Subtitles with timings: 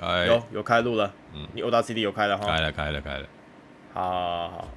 [0.00, 2.46] 哎，有有开路了，嗯，你 Audacity 有开了哈？
[2.46, 3.26] 开了，开了，开了。
[3.92, 4.68] 好，好，好，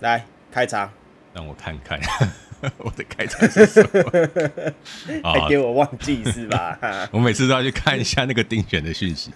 [0.00, 0.90] 来开场，
[1.32, 2.00] 让我看看
[2.78, 5.22] 我的开场是什么？
[5.30, 6.78] 还给我忘记是吧？
[7.12, 9.30] 我每次都要去看一下那个定选的讯息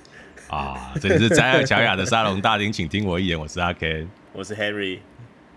[0.49, 0.93] 啊！
[1.01, 4.99] 这里是摘尔乔雅的沙龙大厅，请听我一言，我是阿 Ken，我是 Henry。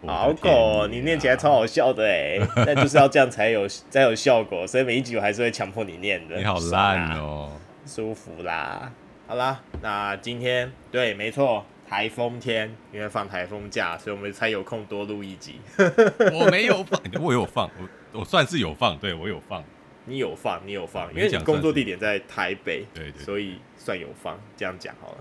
[0.05, 6.37] 好狗，你念起来超好笑的哎，但就是要这样才有才有效果，所以每一集我还是会强迫你念的。
[6.37, 7.51] 你好烂哦。
[7.85, 8.91] 舒服啦，
[9.31, 15.55] 好啦，那今天对，没错，台风天，因为放台风假，所以我们才有空多录一集。
[16.37, 17.71] 我没有放， 我有放，
[18.11, 19.63] 我我算是有放，对我有放，
[20.03, 25.17] 你有放，你有放，因为你工作地点在台北，对，对对，所以算有放，这样讲好了。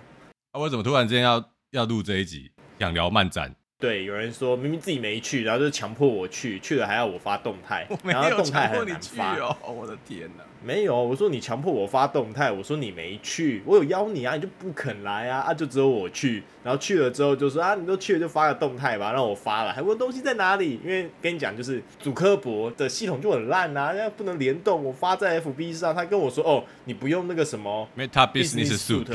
[0.51, 2.51] 啊，为什么突然之间要要录这一集？
[2.81, 3.55] 想聊漫展？
[3.81, 10.45] 对，有人说明明自己没去，然后就强迫我去，去了还要我发动态，然后动态很难发哦，我的天哪！
[10.63, 20.79] 没有，我说你强迫我发动态，我说你没去，我有邀你啊，你就不肯来啊，啊就只有我去，然后去了之后就说啊，你都去了就发个动态吧，让我发了，还问东西在哪里？
[20.85, 29.07] 因为跟你讲就是主科博的系统就很烂啊，那不能联动，我发在 FB 上，他跟我说哦，你不用那个什么 Meta Business Suite，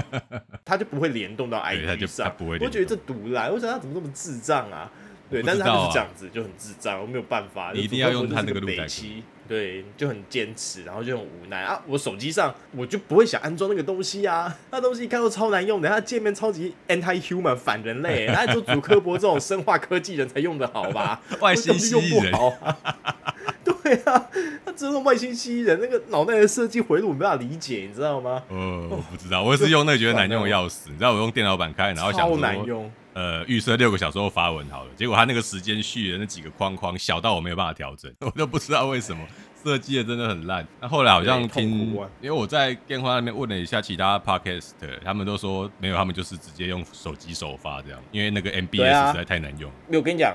[0.64, 4.90] 他就不会联动到 IG 上，不会我觉得这毒烂，我想他怎么这么智障啊？
[5.30, 7.72] 对，但是他就是这样子，就很智障，我没有办法。
[7.74, 11.80] 你一定要用他那个路由器，对，就很坚持，然后就很无奈啊。
[11.86, 21.20] 我手机上我就不会想安装那个东西啊，那东西一看都超难用的，它界面超级 anti-human 反人类， 那就主科博这种生化科技人才用的好吧？
[21.40, 22.32] 外星蜥蜴人，
[23.64, 24.30] 对啊，
[24.64, 28.42] 他这种外星蜥蜴人那个脑袋的设计回路我没办法理解，你知道吗？
[28.48, 32.90] 呃，我不知道，我也是用那个觉得难用的要死，你知道我用电脑版开，然后想说难用。
[33.18, 39.26] 呃，预设六个小时后发文好了，结果他那个时间序的那几个框框小到我没有办法调整， 我都不知道为什么。
[39.64, 40.64] 设计的真的很烂。
[40.80, 44.70] 那后来好像听，因为我在电话那边问了一下其他 podcast，
[45.04, 49.68] 他们都说没有，他们就是直接用手机首发这样，因为那个 MBS 实在太难用。
[49.88, 50.32] 没有，我跟你讲，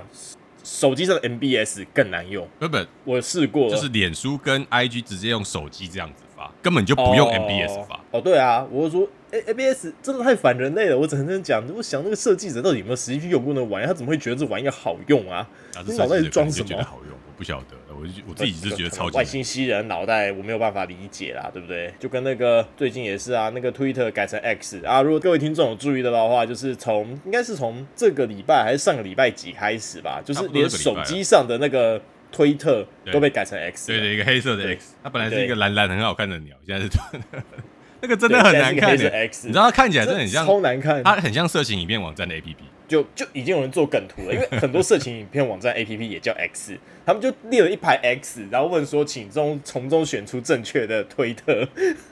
[0.62, 2.46] 手机上的 MBS 更难用。
[2.60, 8.00] 不不，我试过，就是脸书跟 IG 直接用手机这样子发，根本就不用 MBS 法。
[8.12, 9.08] 哦，对啊，我说。
[9.34, 11.64] A A B S 真的太反人类了，我只能这样讲。
[11.76, 15.50] 我想那个设计者到底有没有实际去用过那个玩意，他怎么会觉得这玩意好用啊？
[15.88, 16.68] 你脑袋里装什么？
[16.68, 21.92] 觉得好用，我不晓得，我我自己是觉得超级外星蜥蜴人脑袋，我没有办法理解啦，对不对？
[22.00, 25.02] 就跟那个最近也是啊，那个 Twitter 改成 X 啊。
[25.02, 32.00] 如果各位听众有注意的话，就是从应该是从这个礼拜还是上个礼拜几开始吧，就是连手机上的那个
[32.34, 36.90] 推特都被改成 X，对对，一个黑色的 X，它本来是一个蓝蓝很好看的鸟，现在是。
[38.04, 51.66] 那个真的很难看的，你知道它看起来真的很像超难看，它很像色情影片网站的 APP，就就已经有人做梗图了，因为很多色情影片网站 APP 也叫 X，他们就列了一排 X，然后问说，请中从中选出正确的推特，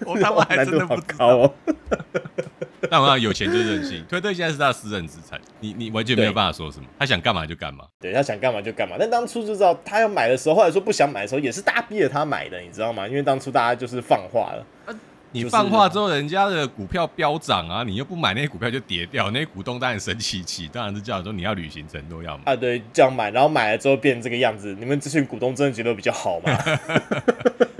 [0.05, 1.53] 我他妈还真的不高哦。
[2.89, 8.95] 但我有钱就任性，推特现在是他的私人资产，你你完全没有办法说什么，他想干嘛就干嘛，对他想干嘛就干嘛。
[8.97, 13.05] 但当初就知道他要买的时候，后来说不想买的时候，也是大家逼着他买的，你知道吗？
[13.05, 14.65] 因为当初大家就是放话了。
[15.31, 26.57] 你放话之后，人家的股票飙涨啊，你又不买，那些股票就跌掉，那些股东当然生气气，当然是叫说你要履行承诺要买啊，对，这样买，然后买了之后变这个样子，你们这群股东真的觉得比较好吗？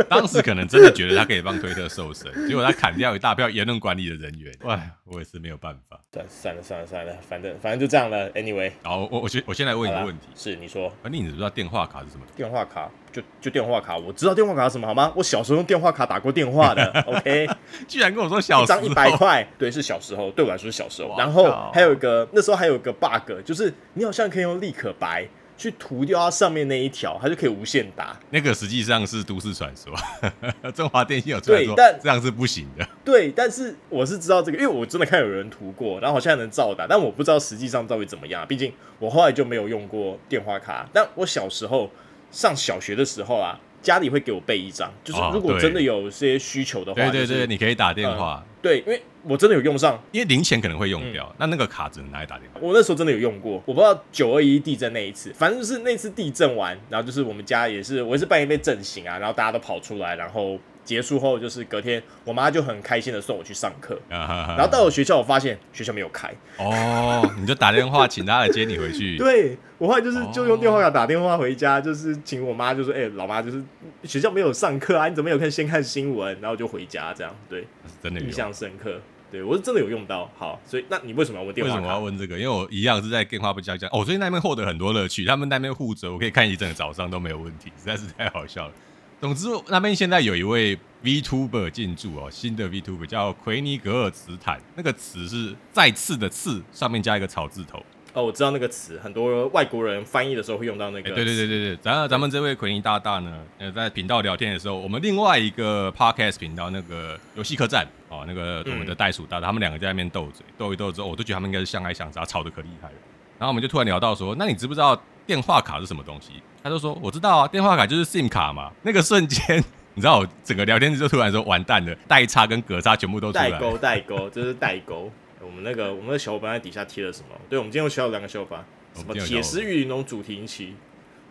[0.10, 5.98] 当时可能真的觉得他可以帮推特瘦身， 结果他砍掉一大票言论管理的人员，哎，我也是没有办法。
[6.12, 8.30] 算算了算了算了，反正反正就这样了。
[8.34, 12.26] Anyway，好，我我先我先来问一个问题，是你说，反正你知不知道电话卡是什么？
[12.36, 15.12] 电话卡就就电话卡，我知道电话卡是什么好吗？
[15.16, 16.90] 我小时候用电话卡打过电话的。
[17.08, 17.50] OK，
[17.88, 21.16] 居然跟我说小时候一张一百块，对，是小时候，对我来说是小时候。
[21.18, 25.28] 然后还有一个那时候还有一个 bug，就是你好像可以用立可白。
[25.58, 28.20] 去涂掉它上面那一条，它就可以无限打。
[28.32, 29.94] 那个实际上是都市传说，
[30.74, 32.88] 中华电信有出来说，但这样是不行的。
[33.06, 38.44] 对，但是我是知道这个，因为我真的看有人涂过，然后好像能照打，但我不知道实际上到底怎么样。
[38.48, 41.88] 毕竟我后来就没有用过电话卡，但我小时候
[42.32, 43.60] 上小学的时候啊。
[43.82, 48.46] 家里会给我备一张，就是如果真的有些需求的话，对对对，你可以打电话。
[48.62, 52.60] 对，因为我真的有用上，因为零钱可能会用掉，那那个卡只能拿来打电话。
[52.62, 60.60] 我那时候真的有用过，我不知道九二一地震那一次，反正就是那次地震完，然后就是我们家也是，我也是半夜被震醒啊，然后大家都跑出来，然后
[60.92, 69.16] 结束后就是隔天，我妈就很开心的送我去上课，然后到了学校，我发现学校没有开，哦， 你就打电话请他来接你回去。
[69.24, 69.58] 对。
[69.78, 73.64] 我后来就是就用电话卡打电话回家，就是请我妈就说：“哎、欸，老妈，就是
[74.04, 77.36] 学校没有上课啊，你怎么有看先看新闻？”然后就回家这样。
[77.50, 77.66] 对，
[78.04, 79.02] 真的印象深刻。
[79.32, 80.30] 对我是真的有用到。
[80.38, 81.74] 好，所以那你为什么要问电话？
[81.74, 82.38] 为什么要问这个？
[82.38, 83.88] 因为我一样是在电话不加价。
[83.92, 85.26] 哦，所以那边获得很多乐趣。
[85.26, 88.74] 他们那边护着，我可以看一整个早上都没有问题，实在是太好笑了。
[89.22, 97.78] 总之那边现在有一位 VTuber 进驻哦，新的 VTuber 叫奎尼格尔茨坦，那个词是再次的次上面加一个草字头。
[98.14, 101.12] 哦，我知道那个词，很多外国人翻译的时候会用到那个。
[101.12, 112.96] 对对对对对，咱咱们这位奎尼大大呢，呃，在频道聊天的时候，我们另外一个 podcast 频道那个游戏客栈哦，那个我们的袋鼠大大，他们两个在那边斗嘴，斗一斗之后，我都觉得他们应该是相爱相杀，吵得可厉害了。
[113.38, 115.00] 然后我们就突然聊到说，那你知不知道
[115.32, 116.44] 电话卡是什么东西？
[116.62, 118.70] 他就说我知道啊，电话卡就是 SIM 卡嘛。
[118.84, 119.64] 那个瞬间，
[119.96, 123.50] 你知道我整个聊天室就突然说完蛋了，代差跟格差全部都出来。
[123.50, 125.10] 代沟代沟，这是代沟。
[125.42, 127.28] 我们那个我们的小伙伴在底下贴了什么？
[127.50, 128.66] 对，我们今天又需要两个小伙伴。
[128.94, 130.76] 什么铁丝玉玲珑主题旗？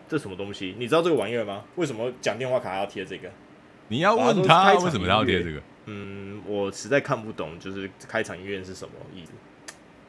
[0.09, 0.75] 这什么东西？
[0.79, 1.63] 你知道这个玩意儿吗？
[1.77, 3.31] 为什么讲电话卡还要贴这个？
[3.89, 5.61] 你要问他为什么要贴这个？
[5.85, 9.33] 嗯，我实在看不懂，就是开场音乐是什么意思？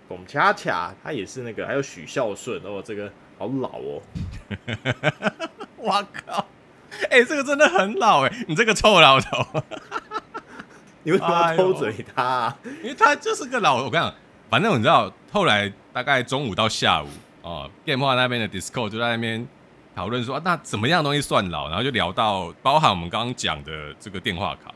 [0.07, 3.11] 龚恰恰他也是那个，还有许孝顺哦，这个
[3.41, 4.01] 好老哦。
[5.77, 6.45] 我靠！
[7.09, 9.63] 哎、欸，这个真的很老哎，你这个臭老头！
[11.01, 12.69] 你为什么要偷嘴他、啊哎？
[12.83, 14.13] 因为他就是个老，我跟你讲，
[14.47, 17.07] 反正你知道，后来大概中午到下午。
[17.41, 19.47] 哦，Game 话那边的 Discord 就在那边
[19.95, 21.67] 讨论说，啊，那怎么样东西算老？
[21.67, 24.71] 然后就聊到包含我们刚刚讲的这个电话卡，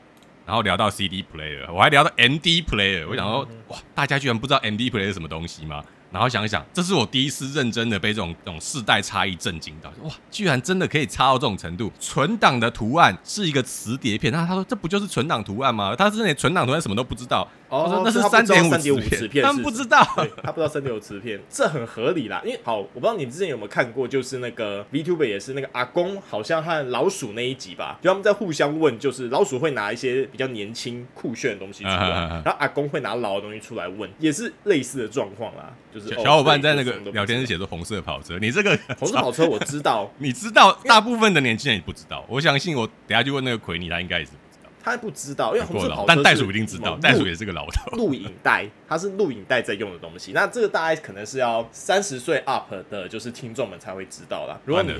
[0.47, 5.83] 然后聊到 CD player，我还聊到 MD player，我想说，哇，大家居然不知道 MD player 是什么东西吗？
[6.11, 11.91] 然后想一想，这是我第一次认真的被这种这种世代差异震惊到，哇，居然真的可以差到这种程度！
[11.99, 15.95] 存档的图案是一个磁碟片，那他说这不就是存档图案吗？
[15.95, 17.47] 他是那存档图案什么都不知道。
[17.67, 18.77] 哦，说那是三点五
[19.09, 20.01] 磁片，他们不知道，
[20.43, 22.41] 他不知道三点五磁片，这很合理啦。
[22.45, 35.73] 因为好，我不知道你们之前有没有看过，就是那个 VTuber 也是那个阿公，好像和老鼠那一集吧，就他们在互相问，就是老鼠会拿一些比较年轻酷炫的东西出来， 啊啊啊啊然后阿公会拿老的东西出来问，也是类似的状况啦。
[35.95, 42.25] 就是小伙伴在那个聊天室写着红色跑车，你这个 红色跑车我知道， 你知道，大部分的年轻人也不知道。
[42.27, 44.69] 我相信我等下去问那个奎尼，他应该也是不知道。
[44.83, 47.89] 他不知道，因为红色跑车，但袋鼠一定知道，袋鼠也是个老头。
[47.95, 50.33] 录影带，它是录影带在用的东西。
[50.33, 54.59] 那这个大概可能是要三十岁 up 的，就是听众们才会知道啦。
[54.65, 54.99] 如果你是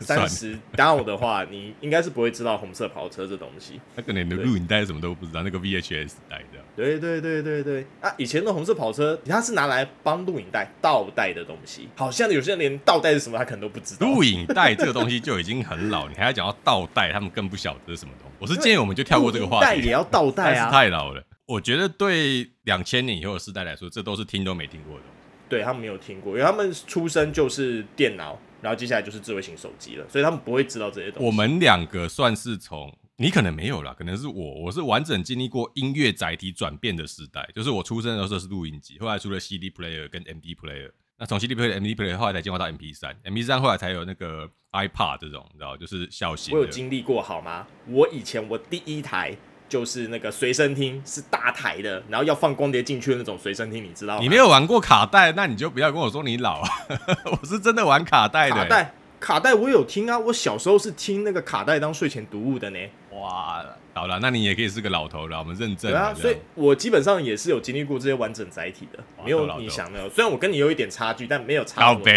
[0.00, 3.80] 三十 down 的话，你应该是不会知道红色跑车这东西。
[3.94, 6.58] 那可能你的录影带什么都不知道，那个 VHS 带的。
[6.74, 8.10] 对对对对对啊！
[8.16, 11.86] 以前的红色跑车，它是拿来帮录影带倒带的东西。
[11.96, 14.06] 好像有些人连倒带是什么，他可能都不知道。
[14.06, 18.36] 录影带这个东西就已经很老，你还要讲到倒带，他们更不晓得是什么东西。
[18.38, 19.66] 我是建议我们就跳过这个话题。
[19.66, 20.70] 带也要倒带啊！
[20.70, 21.22] 太老了。
[21.44, 25.02] 我觉得对两千年以后的世代来说，这都是听都没听过的。
[25.50, 31.26] 对，他们没有听过，因为他们出生就是电脑，然后接下来就是智慧型手机了，所以他们不会知道这些东西。
[31.26, 32.90] 我们两个算是从。
[33.16, 46.56] 你可能没有啦，可能是我，我是完整经历过音乐载体转变的时代，就是我出生的时候是录音机，后来出了 CD player 跟 MD player，那从 CD player、MD player 后来才进化到 MP 三，MP 三后来才有那个 iPad 这种，你知道，就是小型。
[46.56, 47.66] 我有经历过好吗？
[47.86, 49.36] 我以前我第一台
[49.68, 54.22] 就是那个随身听，是大台的，然后要放光碟进去的那种随身听，你知道吗？
[54.22, 56.68] 你没有玩过卡带，那你就不要跟我说你老啊，
[57.30, 58.56] 我是真的玩卡带的。
[58.56, 62.78] 卡带，卡带我有听啊，我小时候是听那个卡带当睡前读物的呢。
[63.22, 63.64] 哇。
[63.94, 65.90] 好了，那你也可以是个老头了，我们认证。
[65.90, 70.08] 对啊，所以我基本上也是有经历过这些完整载体的，没有你想的。
[70.08, 72.12] 虽然我跟你有一点差距，但没有差不多。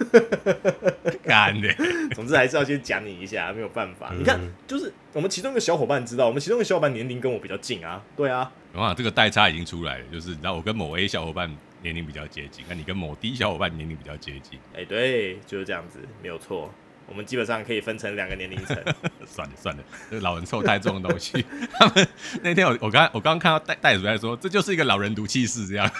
[1.24, 1.68] 干的。
[2.14, 4.12] 总之还是要先讲你一下，没有办法。
[4.16, 8.00] 你看，就是我们其中一个小伙伴知道，我们其中一个小伙伴年龄跟我比较近啊。
[8.16, 8.52] 对啊。
[8.74, 14.60] 哇，这个代差已经出来了，就是你知道我跟某 A 小伙伴年龄比较接近，那你跟某 D 小伙伴年龄比较接近。
[14.76, 16.72] 哎，对，就是这样子，没有错。
[17.10, 18.74] 我们基本上可以分成两个年龄层。
[19.28, 21.44] 算了算了，这个老人臭太重的东西。
[21.74, 22.08] 他们
[22.42, 25.90] 那天我我刚我刚刚看到袋袋鼠在说，这就是一个老人毒气室这样。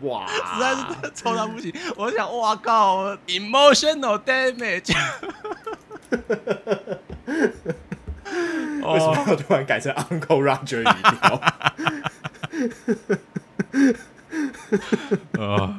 [0.00, 1.72] 哇，实在是臭到不行。
[1.96, 4.96] 我想，哇靠，emotional damage。
[8.82, 10.84] 为什么要突然改成 Uncle Roger 语
[11.20, 11.40] 调？
[15.38, 15.74] 哦，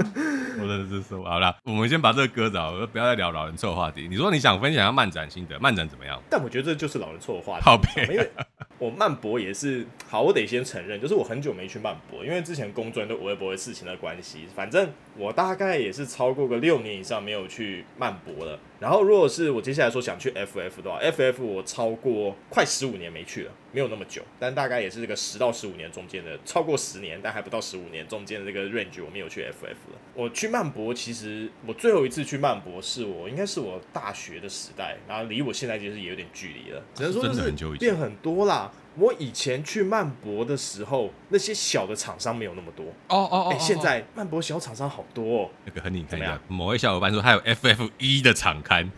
[0.59, 4.07] 我真的是说好了，我们先把这个搁着，不要再聊老人臭的话题。
[4.09, 6.21] 你说你想分享下漫展心得，漫展怎么样？
[6.29, 7.63] 但我觉得这就是老人臭的话题。
[7.63, 8.29] 好呗，因为
[8.77, 18.59] 我漫博也是好，我得先承认，就是我很久没去漫博，因为之前工作都微博的事情的关系，反正我大概也是超过个六年以上没有去曼博了。
[18.79, 29.99] 然后，如果是我接下来说想去 FF 的话，FF 我超过快十五年没去了，没有那么久，但大概也是这个十到十五年中间的，超过十年但还不到十五年中间的这个 range，我没有去 FF 了。
[30.15, 38.71] 我去曼博，其实我最后一次去曼博是我应该是我大学的时代，然后离我现在其实也有点距离了，只能说就是变很多啦。
[38.95, 42.85] 我以前去曼博的时候，那些小的厂商没有那么多。
[43.07, 45.49] 哦哦哦，现在曼博小厂商好多哦。
[45.65, 48.91] 那个很你看一下，某位小伙伴说他有 FF 一的厂刊，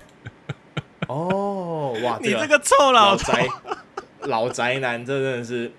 [1.07, 3.47] 哦，哇， 你这个臭老宅，
[4.21, 5.71] 老宅男，这真的是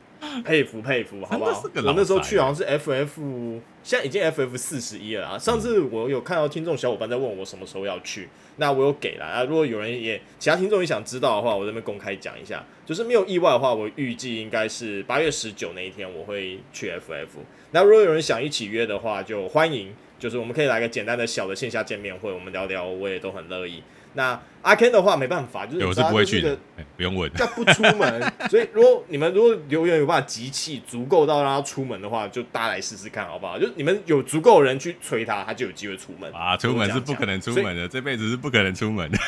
[0.45, 1.63] 佩 服佩服，好不好？
[1.85, 5.39] 我那时候去好像是 FF，现在已经 FF 四十一了啊。
[5.39, 9.45] 上次我有看到听众小伙伴在问我什么时候要去，那我有给了啊。
[9.45, 17.41] 如果有人也其他听众也想知道的话，我这边公开讲一下，就是没有意外的话，我预计应该是八月十九那一天我会去 FF。
[17.73, 23.83] 那如果有人想一起约的话，就欢迎，就是我们可以来个简单的小的线下见面会，我们聊聊，我也都很乐意。
[24.15, 26.57] 那阿 Ken 的话没办法，就是我是不会去的，
[26.97, 28.33] 不用问，他不出门。
[28.49, 33.59] 所以如果你们如果留言有办法集气足够到让他出门的话，就大家来试试看好不好？
[33.59, 36.57] 就你们有足够的人去催他，他就有机会出门啊。
[36.57, 39.19] 出门是不可能出门的，这辈子是不可能出门的，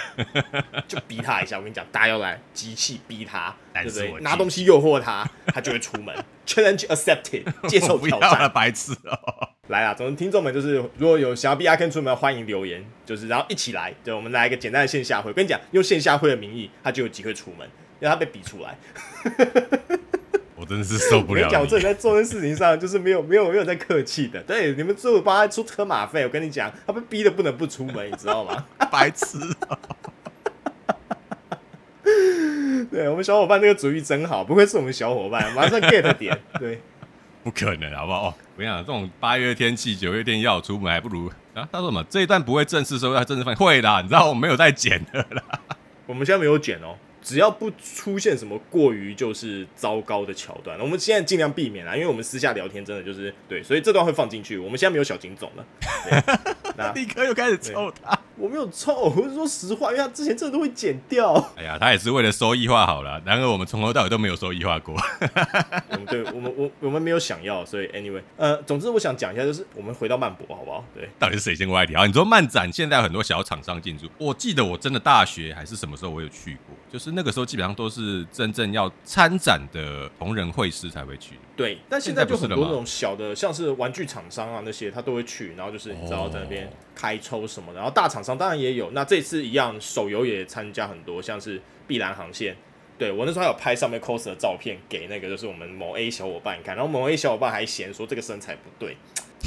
[0.89, 1.59] 就逼他一下。
[1.59, 4.15] 我跟你讲，大家要来集气逼他，对不对？
[4.21, 6.15] 拿东西诱惑他，他就会出门。
[6.47, 9.49] Challenge accepted，接受挑战，白痴哦。
[9.69, 15.31] 来啊，总之听众们就是，如果有想要逼阿 Ken 出门，欢迎留言，就是然后一起来，对，我们来一个简单的线下会。
[15.31, 17.69] 我跟你讲，用线下会的名义，他就有机会出门，
[17.99, 18.79] 让他被逼出来。
[20.55, 21.45] 我真的是受不了。
[21.45, 24.41] 你讲，我这在做的事情上就是没有没有没有在客气的。
[24.45, 28.65] 对，你们最后帮他出车马费，我跟你讲，他被逼的不能不出门，你知道吗？
[28.91, 29.37] 白痴、
[29.69, 29.79] 喔。
[32.89, 36.39] 对，我们小伙伴那个主意真好，不愧是我们小伙伴，马上 get 点。
[36.61, 36.81] 对。
[37.47, 38.25] 不可能，好不好？
[38.57, 41.69] 我跟你讲，这种八月天气、九月天要出门，还不如啊。
[41.71, 42.03] 他说什么？
[42.11, 45.45] 这一段不会正式收，要正式放会的，你知道我们没有在剪的啦。
[46.07, 54.57] 我们现在没有剪哦，只要不出现什么过于就是糟糕的桥段，我们现在尽量避免啦，因为我们私下聊天真的就是对，所以这段会放进去。
[54.57, 55.67] 我们现在没有小警总了，
[56.79, 58.17] 那立刻又开始抽他。
[58.39, 61.33] 我没有臭，我是说实话，因为他之前这都会剪掉。
[61.57, 64.95] 哎呀，他也是为了收益化好了，然而我们从头到尾都没有收益化过。
[65.89, 70.85] 嗯，对我们我我们没有想要，所以 anyway，呃，总之我想讲一下，就是我们回到曼博好不好？
[70.95, 72.07] 对，到底是谁先歪题啊？
[72.07, 81.35] 你说漫展现在有很多小厂商进驻，我记得我真的大学还是什么时候我有去过，就是那个时候基本上都是真正要参展的同人会师才会去。
[81.55, 88.91] 对，但现在就很多那种小的，像是玩具厂商啊那些，他都会去，然后就是你知道在那边开抽什么的，然后大厂商当然也有。
[88.93, 92.57] 那这次一样，手游也参加很多，像是碧蓝航线，
[92.97, 98.97] 对，我那时候还有拍上面 cos 的照片给那个就是我们某 A 小伙伴看，然后某 A 小伙伴还嫌说这个身材不对。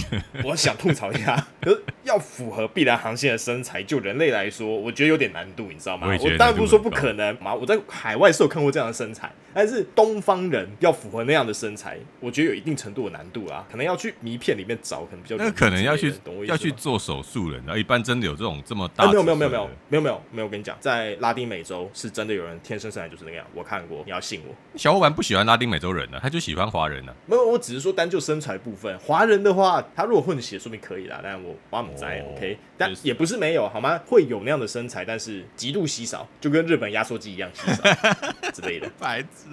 [0.44, 6.08] 我想吐槽一下， 可是要符合碧蓝航线的身材，就人类来说，我觉得有点难度，你知道吗？
[6.08, 16.14] 我，我当然不是说不可能嘛，我在海外是有看过这样的身材，但是东方人要符合那样的身材，我觉得有一定程度的难度啊，可能要去迷片里面找，可能比较那可能要去
[16.46, 19.12] 要去做手术了，然后一般真的有这种这么大的？
[19.12, 24.56] 没有没有没有没有没有没有没有，我跟你讲，在拉丁美洲是真的有人天生身材就是那个样，我看过，你要信我。
[24.78, 27.16] 小伙伴不喜欢拉丁美洲人呢、啊，他就喜欢华人呢、啊。
[27.26, 31.20] 没有，我只是说单就身材部分，华人的话，他如果混血，说明可以啦。
[31.22, 34.00] 但我我不在，OK，但也不是没有，好吗？
[34.06, 37.84] 会有那样的身材，但是极度稀少，就跟日本压缩机一样稀少
[38.54, 38.90] 之类的。
[39.00, 39.48] 白痴，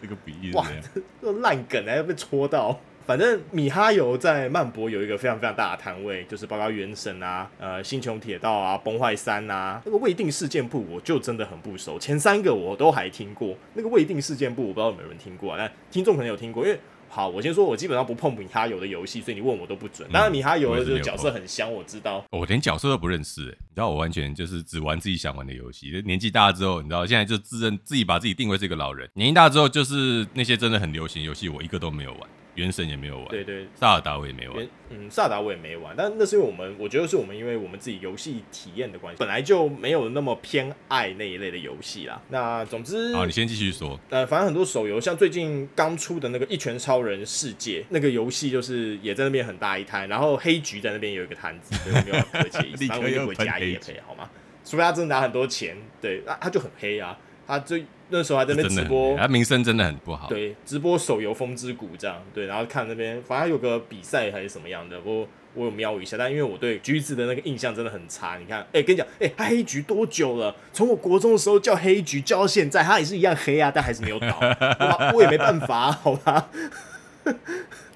[0.00, 0.66] 这个比喻哇，
[1.22, 2.80] 这烂梗还要被戳到。
[3.06, 11.98] 反正米哈游在曼博有一个非常非常大的摊位，就是包括原神啊、呃星穹铁道啊、崩坏三啊，那个未定事件簿我就真的很不熟。
[11.98, 15.56] 前三个我都还听过，那个未定事件簿我不知道有没有人听过啊？
[15.58, 16.78] 但听众可能有听过，因为。
[17.12, 20.08] 好，我先说，我基本上不碰米哈游的游戏，所以你问我都不准。
[20.12, 22.24] 当然，米哈游的这个角色很香，我知道。
[22.30, 25.90] 我连角色都不认识，哎，你知道我完全就是只玩自己想玩的游戏。
[26.06, 29.10] 年纪大了之后，你知道现在就自认自己把自己定位是一个老人。
[29.14, 32.30] 年纪大之后，就是那些真的很流行游戏，我一个都没有玩。
[32.60, 42.20] 原神也没有玩，对对，萨尔达我也没玩，嗯，萨尔达我也没玩，但那是因为我们，我觉得是我们因为我们自己游戏体验的关系，本来就没有那么偏爱那一类的游戏啦。
[42.28, 43.98] 那总之，好，你先继续说。
[44.10, 54.28] 呃，反正很多手游，像最近刚出的那个《一拳超人世界》那个游戏，就是也在那边很大一摊，然后黑局在那边有一个摊子，对，没有客气， 反正我就回家也可以，好吗？
[54.64, 57.78] 除非他真的拿很多钱，对，那他就很黑啊，他就。
[58.10, 60.28] 那时候还在那边直播，他名声真的很不好。
[60.28, 68.36] 对，直播手游风之谷这样，对，然后看那边，反正有个比赛还是什么样的，我我有瞄一下，但因为我对橘子的那个印象真的很差。
[68.38, 70.54] 你看，哎、欸，跟你讲，哎、欸，他黑橘多久了？
[70.72, 74.38] 从我国中的时候叫黑橘，叫到现在，他也是一样黑啊，但还是没有倒，
[75.14, 76.48] 我也没办法，好吧？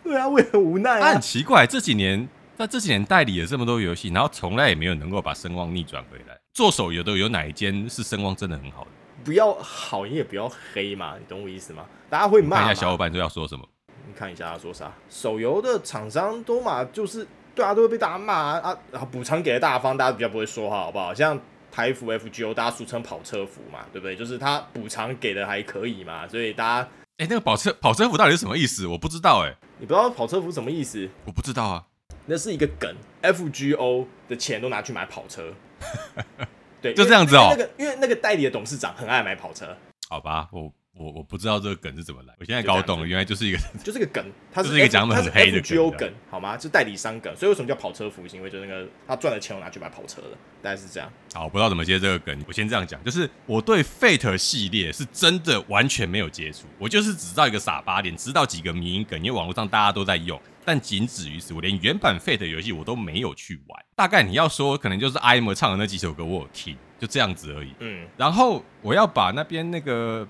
[0.02, 1.00] 对啊，我也很无奈啊。
[1.00, 6.38] 他很奇怪，这几年那这几年代理了这么多游戏，然后从来也没有能够把声望逆转回来。
[6.52, 8.90] 做手游的有哪一间是声望真的很好的？
[9.24, 11.86] 不要好，你也不要黑嘛，你懂我意思吗？
[12.10, 12.58] 大家会骂。
[12.58, 13.66] 看一下小伙伴都要说什么？
[14.06, 14.92] 你看一下他说啥？
[15.08, 18.78] 手游的厂商都嘛，就是对啊，都会被大家骂啊。
[19.10, 21.14] 补偿给的大方，大家比较不会说话，好不好？
[21.14, 21.40] 像
[21.72, 24.14] 台服 FGO，大家俗称跑车服嘛，对不对？
[24.14, 28.86] 就是他补偿给的还可以嘛，所以大家哎、欸，那个跑车跑车服到底是什么意思？
[28.86, 31.08] 我不知道哎、欸，你不知道跑车服什么意思？
[31.24, 31.84] 我不知道啊，
[32.26, 35.52] 那是一个梗，FGO 的钱都拿去买跑车。
[36.84, 37.48] 对，就这样子哦。
[37.50, 39.74] 那个因为那个代理的董事长很爱买跑车。
[40.10, 40.70] 好吧，我。
[40.96, 46.56] 我我不知道这个梗是怎么来，我现在搞懂了，原来就是一个 就是个梗，它是，是一个讲的很黑的梗，梗，好吗？
[46.56, 48.26] 就是代理商梗，所以为什么叫跑车服务？
[48.28, 51.10] 因为就那个他赚了钱，我拿去买跑车了，大概是这样。
[51.32, 63.84] 好，我不知道怎么接这个梗，我先这样讲，就是我对 Fate 系列是真的完全没有接触，我就是只知道一个傻八脸，知道几个迷因梗，因为网络上大家都在用，但仅止于此，我连原版 Fate 游戏我都没有去玩。
[63.96, 67.72] 大概你要说，可能就是 IM 唱的那几首歌我有听，就这样子而已。
[67.80, 70.24] 嗯，然后我要把那边那个。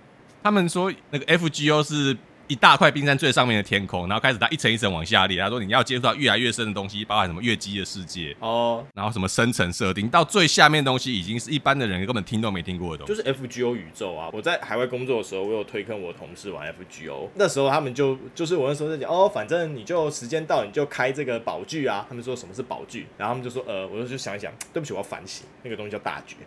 [0.45, 2.15] 他们说那个 FGO 是
[2.49, 5.41] 一大块冰山最上面的天空，然后开始它一层一层往下裂。
[5.41, 13.23] 他说你要接触到越来越深的东西，包含什么月姬的世界哦，然后什么深层设定，到最下面的东西已经是一般的人根本听都没听过的东西。
[13.23, 14.29] 就是 FGO 宇宙啊！
[14.35, 22.05] 我在海外工作的时候，我有推坑我同事玩 FGO，那时候他们就就是我那时候在讲哦，反正你就时间到你就开这个宝具啊。
[22.07, 26.37] 他们说什么是宝具，然后他们就说呃，我就就想一想，对不起，我要反省，那个东西叫大绝。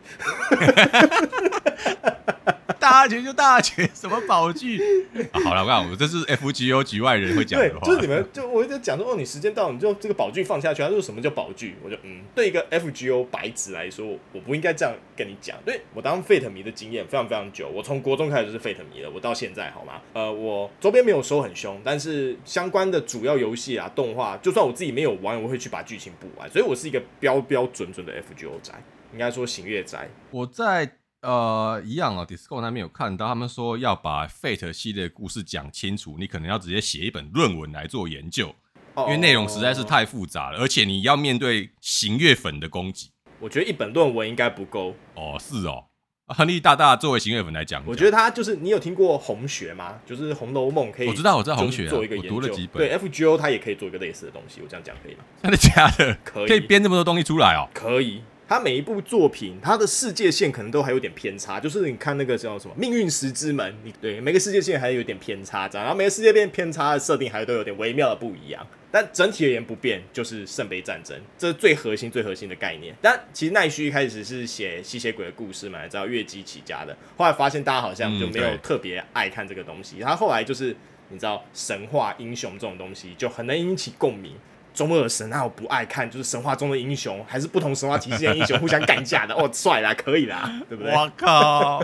[2.80, 4.80] 大绝就大绝，什么宝具？
[5.32, 7.86] 啊、好了，我讲，我这是 FGO 局外人会讲的话。
[7.86, 10.82] 就是你们就我一直讲说，哦，你时间到，你就这个宝具放下去。
[10.82, 11.76] 他说什么叫宝具？
[11.84, 15.58] 我就嗯，对一个 FGO 白纸来说，我不应该这样跟你讲。
[15.66, 20.02] 对我当 Fate 迷的经验非常非常久，我从国中开始就是 Fate 迷了，我到现在好吗？
[20.14, 26.50] 呃，我周边没有收很凶，但是相关的主要游戏啊、动画，就算我自己没有玩，我会去把剧情补完。
[26.50, 28.74] 所以我是一个标标准准的 FGO 宅，
[29.14, 30.10] 应该说行月宅。
[30.32, 30.98] 我在。
[31.28, 38.56] 呃，一样哦，Discord 那边有看到，他们说要把 Fate 系列的故事讲清楚，你可能要直接写一本论文来做研究，
[38.96, 43.12] 因为内容实在是太复杂了，而且你要面对行月粉的攻击。
[43.42, 44.96] 我觉得一本论文应该不够。
[45.16, 45.84] 哦，是哦，
[46.28, 50.00] 亨利大大作为行月粉来讲，我觉得他就是你有听过红学吗？
[50.06, 52.88] 就是《红楼梦》可以，我知道，我知道红学、啊、做一个研究，我读了几本。
[52.88, 55.26] 对，FGO 他也可以做一个类似的东西，我这样讲可以吗？
[55.44, 56.18] 真的假的？
[56.24, 57.68] 可以，可以编这么多东西出来哦？
[57.74, 58.22] 可以。
[58.48, 72.96] 他每一部作品，他的世界线可能都还有点偏差，就是你看那个叫什么《命运石之门》，你对每个世界线还有点偏差，这样，然后每个世界线偏差的设定还都有点微妙的不一样，但整体而言不变，就是圣杯战争，这是最核心、最核心的概念。
[73.02, 80.74] 但其实奈须一开始是写吸血鬼的故事嘛，你知道月姬起家的，后来发现大家好像就没有特别爱看这个东西，他、后来就是
[81.10, 84.32] 你知道神话英雄这种东西就很能引起共鸣。
[84.78, 90.94] 中二神那我不爱看，就是神话中的英雄，还是不同神话体系的英雄互相干架的 哦，帅啦，可以啦，对不对？
[90.94, 91.80] 我靠！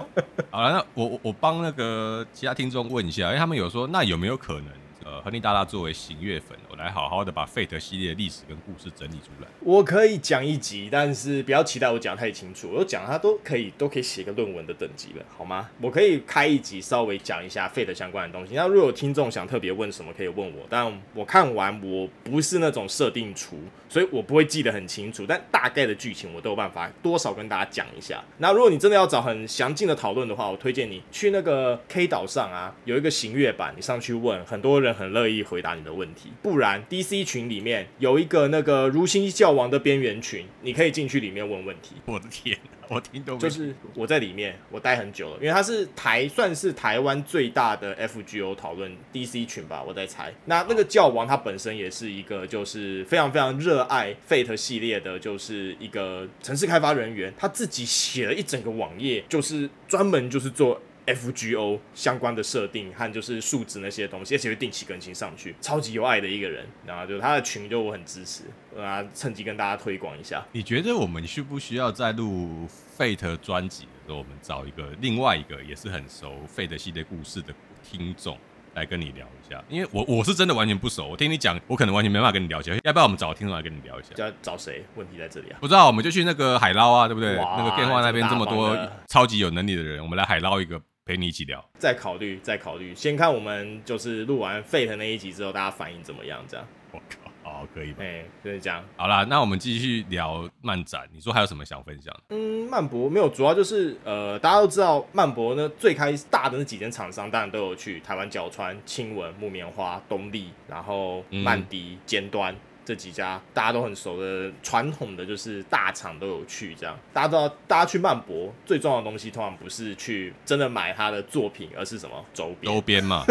[0.51, 4.65] 好了，那我我我帮那个其他听众问一下，因为他们有说，那有没有可能？
[5.05, 9.47] 呃，亨利大大作为行月粉，我来好好的把 Fate 系列的历史跟故事整理出来。
[9.61, 12.69] 我可以讲一集，但是不要期待我讲太清楚。
[12.73, 15.69] 我讲他都可以，都可以写个论文的等级了，好吗？
[15.81, 18.53] 我可以开一集稍微讲一下 Fate 相关的东西。
[18.55, 20.65] 那如果有听众想特别问什么，可以问我。
[20.69, 23.57] 但我看完，我不是那种设定厨，
[23.89, 25.25] 所以我不会记得很清楚。
[25.27, 28.23] 但大概的剧情我都有办法多少跟大家讲一下。
[28.39, 34.93] 那如果你真的要找很详尽的讨论的话，我推荐你去那个 K 岛上啊，有一个行月版，你上去问，很多人。
[34.93, 41.95] 很乐意回答你的问题，不然 DC 群里面有一个那个如新教王的边缘群，你可以进去里面问问题。
[42.05, 42.57] 我的天，
[42.87, 43.37] 我听懂。
[43.39, 50.33] 就是我在里面，我待很久了，因为它是台算是台湾最大的 FGO 讨论 DC 群吧，我在猜。
[50.45, 60.81] 那那个教王他本身也是一个就是非常非常热爱 Fate 系列的，就是一个城市开发人员，他自己写了一整个网页，就是专门就是做。
[61.05, 68.43] FGO 相关的设定和就是数值那些东西，而且会定期更新上去，超级有爱的一个人，然后就他的群就我很支持，
[68.79, 70.43] 啊，趁机跟大家推广一下。
[70.51, 78.37] 你觉得我们需不需要在录 Fate 专辑的时候，我们找一个另外一个也是很熟 Fate 系列故事的听众
[78.75, 79.61] 来跟你聊一下？
[79.67, 82.79] 因为我我是真的完全不熟，我听你讲，我可能完全没办法跟你聊起来。
[82.85, 84.09] 要不要我们找听众来跟你聊一下？
[84.17, 84.85] 要找谁？
[84.95, 85.57] 问题在这里啊！
[85.59, 87.35] 不知道，我们就去那个海捞啊，对不对？
[87.35, 90.81] 那个电话那边这么多超级有能力的人，我们来海捞一个。
[91.05, 92.95] 陪你一起聊，再考虑，再考虑。
[92.95, 96.41] 先看我们就是录完 Fate 那一集之后，大家反应怎么样？
[96.47, 97.97] 这样，我靠，好，可以吧？
[98.01, 98.81] 哎，就是这样。
[98.95, 101.05] 好啦，那我们继续聊漫展。
[101.11, 102.15] 你说还有什么想分享？
[102.29, 112.55] 嗯，漫博没有，主要就是呃，大家都知道漫博呢，最开始大的那几间厂商当然都有去，台湾角川、青文、木棉花、东立，然后曼迪、尖端。
[112.85, 122.73] 这几家大家都很熟的传统的就是大厂都有去，这样大家都知道，大家去曼博最重要的东西通常不是去真的买他的作品，而是什么周边？
[122.73, 123.25] 周边嘛，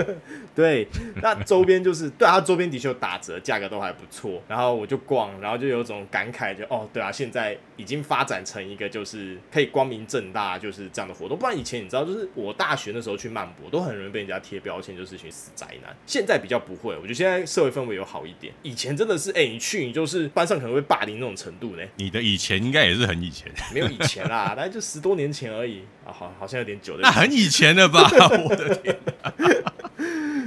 [0.54, 0.88] 对，
[1.22, 4.42] 那周边就是对他周边的确有打折，价格都还不错。
[4.48, 11.38] 然后我就逛，然后就有种感慨就，就哦，对啊，现在已经发展成一个就是可以光明正大就是这样的活动。
[11.38, 15.94] 不然以前你知道，就是我大学的时候去漫博，都很容易被人家贴标签，就是一群死宅男。
[16.06, 18.54] 现在比较不会，我觉得现在社会氛围有好一点。
[18.62, 18.93] 以前。
[18.94, 21.82] 前真的是，哎、欸，你去你就是班上可能会霸凌那种程度呢。
[21.96, 27.02] 你的以前应该也是很以前，没有以前啦， 大概就十多年前而已啊，好，好像有点久的。
[27.02, 28.08] 那很以前了吧？
[28.48, 28.96] 我的天！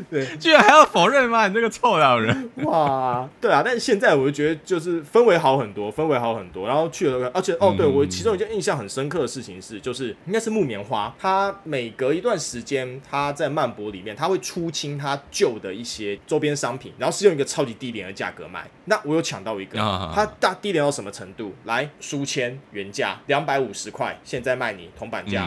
[0.09, 1.49] 对，居然还要否认吗？
[1.49, 2.49] 你这个臭老人！
[2.63, 6.65] 哇，对啊，但是现在我就觉得就是氛围好很多，氛围好很多。
[6.65, 18.65] 然后去了，而且哦，对我其中一件印象很深刻的事情是，就是应该是木棉花，它每隔一段时间，它在曼博里面，它会出清它旧的一些周边商品，然后是用一个超级低廉的价格卖。
[18.85, 19.77] 那我有抢到一个，
[20.15, 21.53] 它大低廉到什么程度？
[21.65, 25.46] 来，书签原价两百五十块，现在卖你铜板价。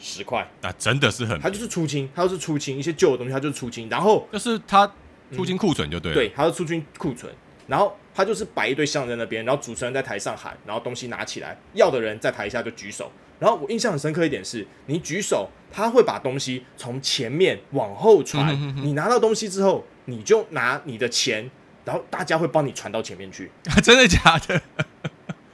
[0.00, 4.90] 十块，那真的是很，他就是出清，他就是出清一些旧的东西，他就是出清，然后就是他
[5.34, 7.32] 出清库存就对了，对，他是出清库存，
[7.66, 21.50] 然后他就是摆一堆箱在那边，然后主持人在台上喊，然后东西拿起来，要的人在台下就举手，然后我印象很深刻一点是，你举手，他会把东西从前面往后传，嗯、哼哼你拿到东西之后，你就拿你的钱，
[21.84, 23.50] 然后大家会帮你传到前面去，
[23.82, 24.62] 真的假的？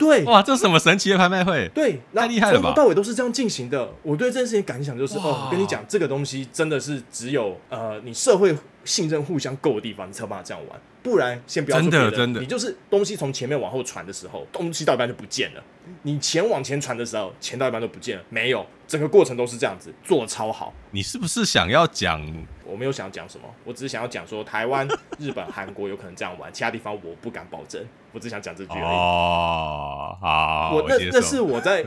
[0.05, 1.69] 对，哇，这是什么神奇的拍卖会？
[1.75, 2.63] 对，太厉害了吧！
[2.63, 3.93] 从头到尾都是这样进行的。
[4.03, 10.81] 我对这件事情感想就是，哦，我跟你讲，这个东西真的是只有呃，你社会信任互相够的地方，你才有办法这样玩。
[11.03, 15.63] 不然，先不要说别的，真的真的，你就是东西从前面往后传的时候，东西到一半就不见了。
[16.03, 20.73] 你钱往前传的时候，钱到一半都不见了，没有，整个过程都是这样子，做的超好。
[20.93, 22.21] 你是不是想要讲？
[22.65, 24.89] 我没有想要讲什么，我只是想要讲说，台湾、
[25.19, 27.85] 日本、韩国有可能这样玩，其他地方我不敢保证。
[28.15, 28.83] 我只想讲这句而已。
[28.83, 31.85] 哦，好，我那那是我在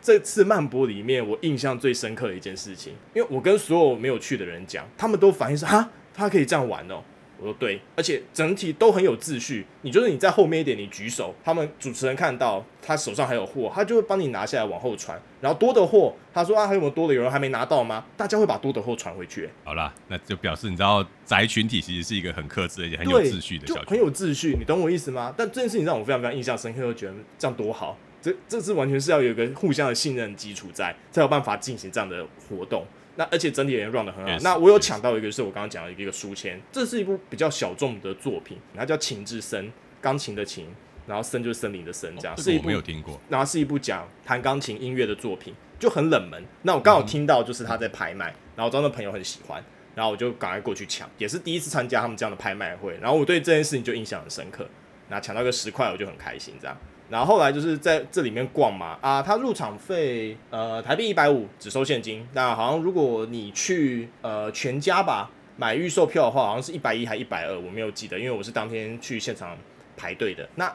[0.00, 7.02] 这次漫播里面我印象最深刻的一件事情，因为我跟所有没有去的人讲，他们都反映说，哈，他可以这样玩哦。
[7.38, 9.66] 我说对，而且整体都很有秩序。
[9.82, 15.20] 你就是你在后面一点，你举手，他们主持人看到他手上还有货，他就会帮你拿下来往后传。
[15.40, 17.14] 然后多的货，他说啊，还有没有多的？
[17.14, 18.04] 有人还没拿到吗？
[18.16, 19.48] 大家会把多的货传回去。
[19.64, 24.56] 好啦，那就表示你知道宅群体其实是一个很克制而且很有秩序的小群，很有秩序。
[24.58, 25.32] 你懂我意思吗？
[25.36, 27.98] 但这件事情让我非常非常印象深刻，就觉得这样多好。
[28.22, 32.84] 这这是完全是要有一个互相的信任基础在，才有办法进行这样的活动。
[33.16, 34.30] 那而且整体也 run 得很好。
[34.30, 39.66] Yes, 那我有抢到一个，就是我刚刚讲的一个书签，这是一部比较小众的作品，它叫《琴之森》，
[40.00, 40.66] 钢琴的琴，
[41.06, 42.36] 然后森就是森林的森，这样。
[42.36, 43.20] 是一部没有听过。
[43.28, 46.44] 然后是一部讲弹钢琴音乐的作品，就很冷门。
[46.62, 54.68] 那我刚好听到就是他在拍卖，然后我知道那朋友很喜欢，然后我就赶快过去抢，也是第一次参加他们这样的拍卖会，然后我对这件事情就印象很深刻。
[55.08, 56.76] 那抢到个十块，我就很开心，这样。
[57.08, 62.26] 然后后来就是在这里面逛嘛，啊，他入场费呃台币一百五，只收现金。
[62.32, 69.56] 那好像如果你去呃全家吧买预售票的话，好像是一百一还一百二，我没有记得，因为我是当天去现场
[69.96, 70.48] 排队的。
[70.56, 70.70] 那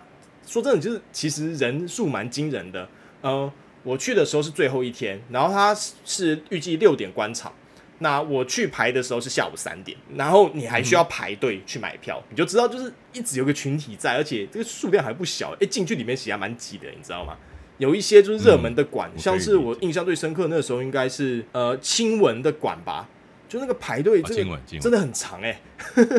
[0.46, 2.88] 说真的，就是其实人数蛮惊人的。
[3.22, 3.52] 呃，
[3.84, 7.52] 我去的时候是最后一天，然后他是预计六点关场。
[8.04, 15.56] 那我去排的时候是下午三点，然后你还需要排队去买票，你就知道就是一直有个群体在，而且这个数量还不小。
[15.62, 17.38] 哎，进去里面其实还蛮挤的，你知道吗？
[17.78, 23.08] 有一些就是热门的馆，像是我印象最深刻那个时候应该是呃青文的馆吧，
[23.48, 25.62] 就那个排队真的真的很长哎，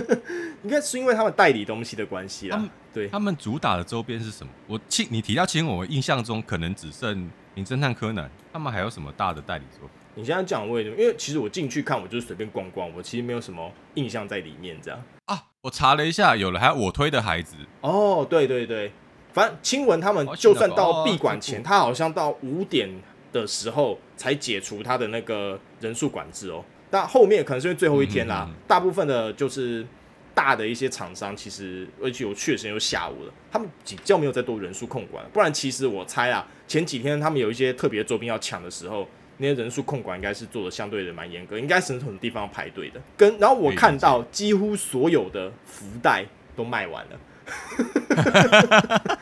[0.62, 2.68] 应该是因为他们代理东西的关系啦。
[2.92, 4.52] 对，他们主打的周边是什么？
[4.66, 10.01] 我青你提到青文，我印象中可能只剩名侦探柯南，他们还有什么大的代理作品？
[10.14, 10.96] 你现在讲为什么？
[10.96, 15.42] 因为其实我进去看，我就是随便逛逛，我其实没有什么印象在里面这样啊。
[15.62, 18.92] 我查了一下，有了，还有我推的孩子哦，对对对，
[19.32, 22.90] 反正青文他们就算到闭馆前，他好像到五点
[23.32, 26.64] 的时候才解除他的那个人数管制哦。
[26.90, 29.86] 但后面可能是因为最后一天啦，大部分的就是
[30.34, 39.08] 大的一些厂商，其实而且我去的时间又下午了，他们比较没有再多人数控管，不然其实我猜啊，前几天他们有一些特别的周边要抢的时候。
[39.42, 43.02] 那些人数控管应该是做的相对的蛮严格，应该是很多地方要排队的。
[43.16, 46.24] 跟然后我看到几乎所有的福袋
[46.54, 47.20] 都卖完了。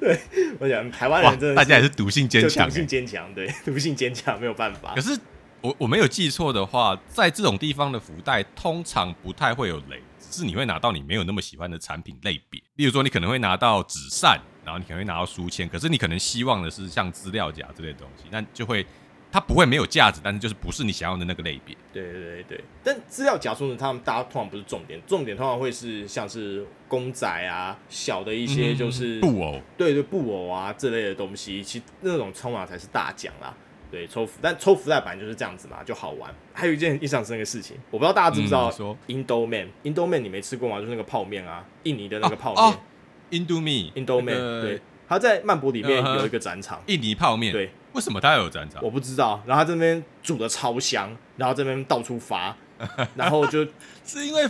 [0.00, 0.18] 对，
[0.58, 4.92] 我想台湾人真的大家也是毒性坚强，毒性坚强，对，毒性坚强没有办法。
[4.96, 5.16] 可是
[5.60, 12.60] 我我没有记错的话，在这种地方的福袋通常不太会有雷，只是你会拿到你没有那么喜欢的产品类别。
[12.74, 18.84] 例如说，你可能会拿到纸扇，然后你可能会拿到书签，可是你可能希望的是像资料夹之类的东西，那就会。
[19.32, 21.76] 它不会没有价值，但是就是不是你想要的那个类别。
[21.92, 33.54] 对对对对，但资料夹说呢，他们大家通常不是重点，重点通常会是像是公仔啊，小的一些就是、嗯、布偶，对对布偶啊这类的东西，其实那种抽码才是大奖啦。
[33.88, 36.34] 对，抽福，但抽福袋版就是这样子嘛，就好玩。
[36.52, 40.80] 还有一件印象深刻的事情，我不知道大家知不知道，说 Indomie，Indomie 你没吃过吗？
[40.80, 42.78] 就是那个泡面啊，印尼的那个泡面
[43.30, 47.70] ，Indomie，Indomie，对，他在曼博里面有一个展场，印尼泡面，对。
[47.92, 48.82] 为什么他有展场？
[48.84, 49.42] 我不知道。
[49.46, 52.54] 然后他这边煮的超香，然后这边到处发，
[53.16, 53.66] 然后就
[54.04, 54.46] 是因为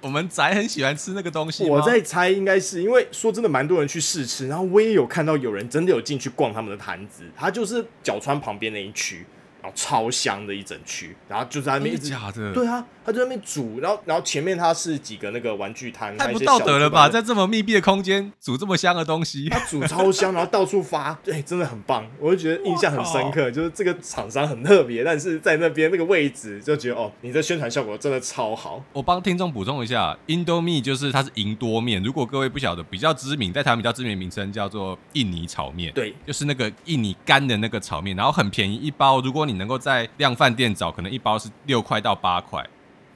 [0.00, 1.68] 我们宅很喜欢吃那个东西。
[1.68, 9.24] 我在猜，应该是因为说真的，蛮多人去试吃，然后我也有看到有人真的有进去逛他们的摊子，他就是角川旁边那一区。
[9.62, 28.82] 然后超香的一整区，然后就在那边一直假的，对啊，他在那边煮，然后然后前面他是几个那个玩具摊，太不道德了吧，在这么密闭的空间煮这么香的东西，他煮超香，然后到处发，对， 真的很棒，我就觉得印象很深刻，就是这个厂商很特别，但是在那边那个位置就觉得哦，你的宣传效果真的超好。
[28.92, 42.64] 我帮听众补充一下，Indomie 就是它是银多面，如果各位不晓得，比较知名，在台湾比较知名的名称叫做印尼炒面，对，就是那个印尼干的那个炒面，然后很便宜一包，如果你你能够在量饭店找可能一包是六块到八块。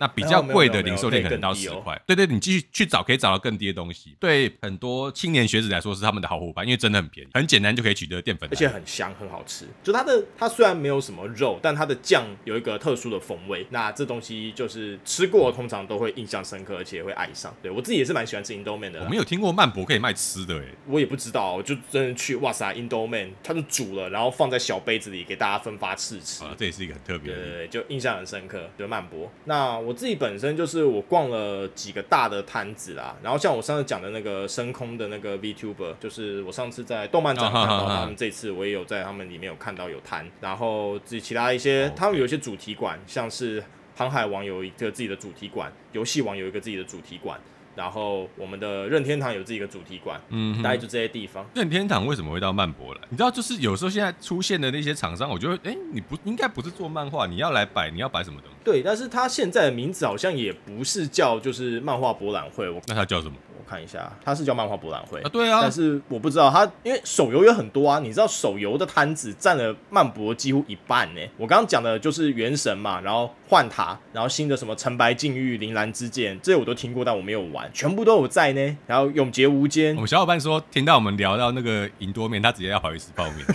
[0.05, 4.15] 那比较贵的零售店可能到十块，对对，你继续去找可以找到更低的东西。
[4.21, 9.65] 对很多青年学子来说是他们的好伙伴，因为真的很便宜，很简单就可以取得淀粉，而且很香，很好吃。
[9.83, 13.67] 就它的它虽然没有什么肉，但它的酱有一个特殊的风味。
[13.71, 17.55] 那这东西就是吃过通常都会印象深刻，而且会爱上。
[17.63, 19.03] 对我自己也是蛮喜欢吃印度面的。
[19.03, 26.45] 我没有听过曼博可以卖吃的诶，我也不知道，我就真的去哇塞，印度面它就煮了，然后放在小杯子里给大家分发试吃。
[26.45, 28.69] 啊，这也是一个很特别的，对对对，就印象很深刻。
[28.77, 30.85] 就曼博，那我自己本身就是。
[30.95, 43.65] 我逛了几个大的摊子啦，然后像我上次讲的那个深空的那个 VTuber，就是我上次在动漫展看到他们，这次我也有在他们里面有看到有摊，然后自己其他一些，他们有一些主题馆，像是
[43.97, 47.41] 航海王有一个自己的主题馆，游戏王有一个自己的主题馆。
[47.75, 51.45] 然后我们的任天堂有自己的主题馆，嗯，大概就这些地方。
[51.55, 53.01] 任天堂为什么会到曼博来？
[53.11, 58.57] 你知道，就是有时候现在出现的那些厂商，我觉得，哎，你不应该不是做漫画，你要来摆，你要摆什么东西？
[58.65, 63.35] 对，但是他现在的名字好像也不是叫就是漫画博览会，我那他叫什么？
[63.65, 71.21] 我看一下，它是叫漫画博览会啊，对啊，但是我不知道它，因为手游有很多啊，你知道手游的摊子占了漫博几乎一半呢。
[71.39, 78.77] 我刚刚讲的就是原神嘛，然后幻塔，然后新的什么橙白禁欲、铃兰之剑，这些我都听过，但我没有玩，全部都有在呢。
[78.87, 83.47] 然后永劫无间，我们小伙伴说听到我们聊到那个银多面，他直接要跑去吃泡面，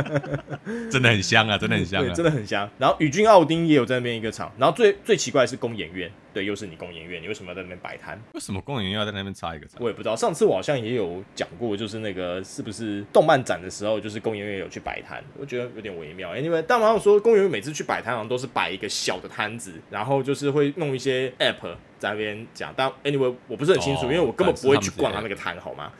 [0.90, 2.68] 真的很香啊，真的很香啊，真的很香。
[2.76, 6.10] 然后宇君奥丁也有在那边一个场，然后最最奇怪的是公演院。
[6.32, 8.16] 对，又是你公演院，你为什么要在那边摆摊？
[8.34, 9.76] 为什么公演院要在那边插一个展？
[9.80, 10.16] 我也不知道。
[10.16, 16.34] 上次我好像也有讲过，就是那个是不是动漫展的时候，就是工研院有去摆摊，我觉得有点微妙。
[16.34, 22.72] Anyway，但好像说工研院每次去摆摊，好像都是摆一个小的摊子，然后就是会弄一些 App 在那边讲。
[22.76, 25.92] 但 Anyway，我不是很清楚，哦、因为我根本不会去逛他那个摊，好吗？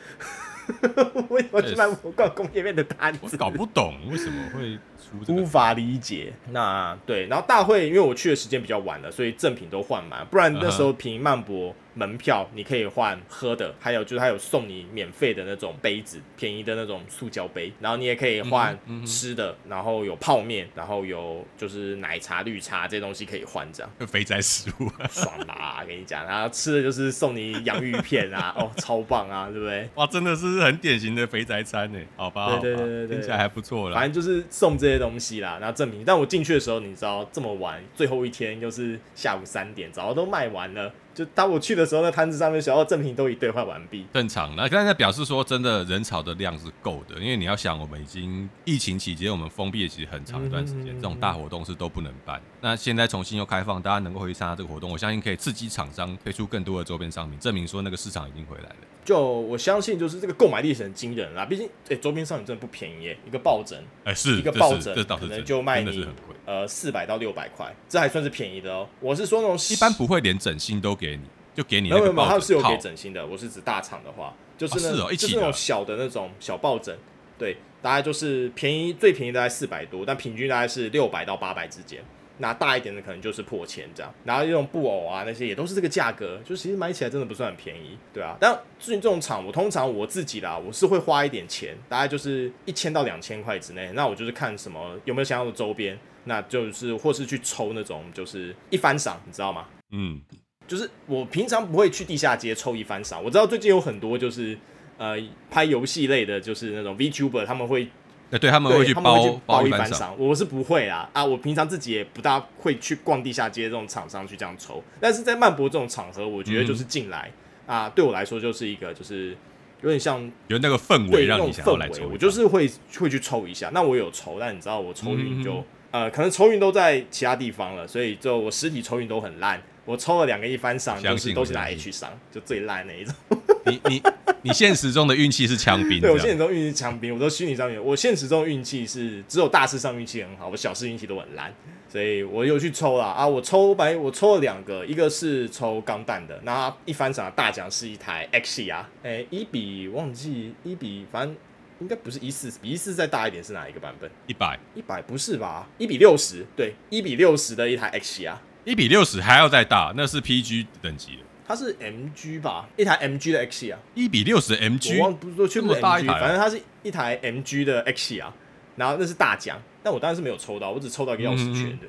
[1.31, 1.75] 为什么去
[2.15, 3.19] 逛工业面的摊子？
[3.23, 4.79] 我搞不懂为什么会
[5.25, 6.33] 出，无法理解。
[6.53, 11.75] 那对，然后大会因为我去的时间比较晚了，所以赠品都换满，不然那时候凭曼博。
[11.95, 23.91] 门票你可以换喝的，还有就是他有送你免费的那种杯子，便宜的那种塑胶杯，然后你也可以换吃的，然后有泡面，然后有就是奶茶、绿茶这些东西可以换，这样。
[24.07, 25.83] 肥宅食物，爽啦！
[25.87, 29.89] 跟你讲，然后吃的就是送你洋芋片啊， 哦，超棒啊，对不对？
[29.95, 31.99] 哇，真的是很典型的肥宅餐呢。
[32.17, 33.95] 好吧，对对对对，听起来还不错啦。
[33.95, 36.03] 反正就是送这些东西啦，然后赠品。
[36.05, 40.93] 但我进去的时候，你知道这么晚，最后一天又是下午三点，早都卖完了。
[41.21, 44.07] 就当我去的时候，那摊子上面想要赠品都已兑换完毕。
[44.15, 52.41] 正常，那刚才表示说，真的人潮的量是够的，因为你要想，我们已经疫情期间，我们封闭了其实很长一段时间，这种大活动是都不能办。
[52.63, 58.77] 那现在重新又开放，大家能够回去参加这个活动，我相信可以刺激厂商推出更多的周边商品，证明说那个市场已经回来了。
[59.05, 61.45] 就我相信，就是这个购买力是很惊人啦。
[61.45, 66.07] 毕竟，哎、欸，周边商品真的不便宜耶，一个抱枕，哎、欸，是一个抱枕，可能就卖你
[66.47, 68.89] 呃四百到六百块，这还算是便宜的哦。
[69.01, 71.23] 我是说那种一般不会连枕芯都给你。
[71.53, 73.27] 就给你那个没有没有，它是有给枕芯的。
[73.27, 76.97] 我是指大厂的话，就是哦、就是那种小的那种小抱枕，
[77.37, 82.01] 对，大概就是便宜，最便宜大概四百多，但平均大概是六百到八百之间。
[82.41, 84.13] 那大一点的可能就是破千这样。
[84.25, 88.37] 然后这种布偶啊那些也都是这个价格，就其实买起来真的不算很便宜，对啊。
[88.41, 93.93] 但至于这种厂，我通常我自己啦，我是会花一点钱，大概就是一千到两千块之内。
[93.95, 99.67] 那我就是看什么有没有想要的周边，那就是或是去抽那种就是一番赏，你知道吗？
[99.91, 100.21] 嗯。
[100.67, 104.57] 就是我平常不会去地下街抽一番赏，我知道最近有很多就是
[104.99, 105.17] 呃
[105.51, 107.89] 拍游戏类的，就是那种 VTuber 他们会，
[108.31, 117.31] 对，对他们会去包一番赏，我是不会啊啊，我平常自己也不大会去逛地下街这种厂商去这样抽，但是在曼博这种场合，我觉得就是进来、
[117.67, 119.37] 嗯、啊，对我来说就是一个就是
[119.83, 123.71] 有点像有那个氛围让你想要来抽，我就是会会去抽一下。
[123.75, 125.55] 那我有抽，但你知道我抽运就、
[125.91, 129.61] 嗯、呃可能抽运都在其他地方了，所以就我实体抽运都很烂。
[129.91, 133.13] 我抽了两个一番赏，就是都是拿 H 赏，就最烂那一种。
[133.67, 134.03] 你你
[134.43, 136.01] 你现实中的运气是枪兵？
[136.01, 137.85] 对，我现实中运气是枪兵，我都虚拟上面。
[137.85, 141.53] 我现实中运气是只有大事上运气很好，我小事运气都很烂。
[141.89, 143.27] 所以我又去抽了啊！
[143.27, 151.37] 我抽白，我抽了两个，一个是抽钢弹的，那一番赏的大奖是一台 Xia 啊，哎，一比忘记一比，反正
[151.81, 154.09] 应该不是一四，比一四再大一点是哪一个版本？
[154.29, 155.69] 一百一百不是吧？
[155.79, 162.69] 一比六十，对，一比六十的一台 Xia 啊，一比六十还要再大，那是 PG 等级的，它是 MG 吧？
[162.77, 168.33] 一台 MG 的 Xia 啊，一比六十 MG，我忘不是说全部 MG，反正它是一台 MG 的 Xia 啊。
[168.77, 171.89] 然后那是大奖，但我当然是没有抽到，我只抽到一个钥匙圈的。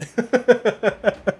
[1.13, 1.35] 嗯、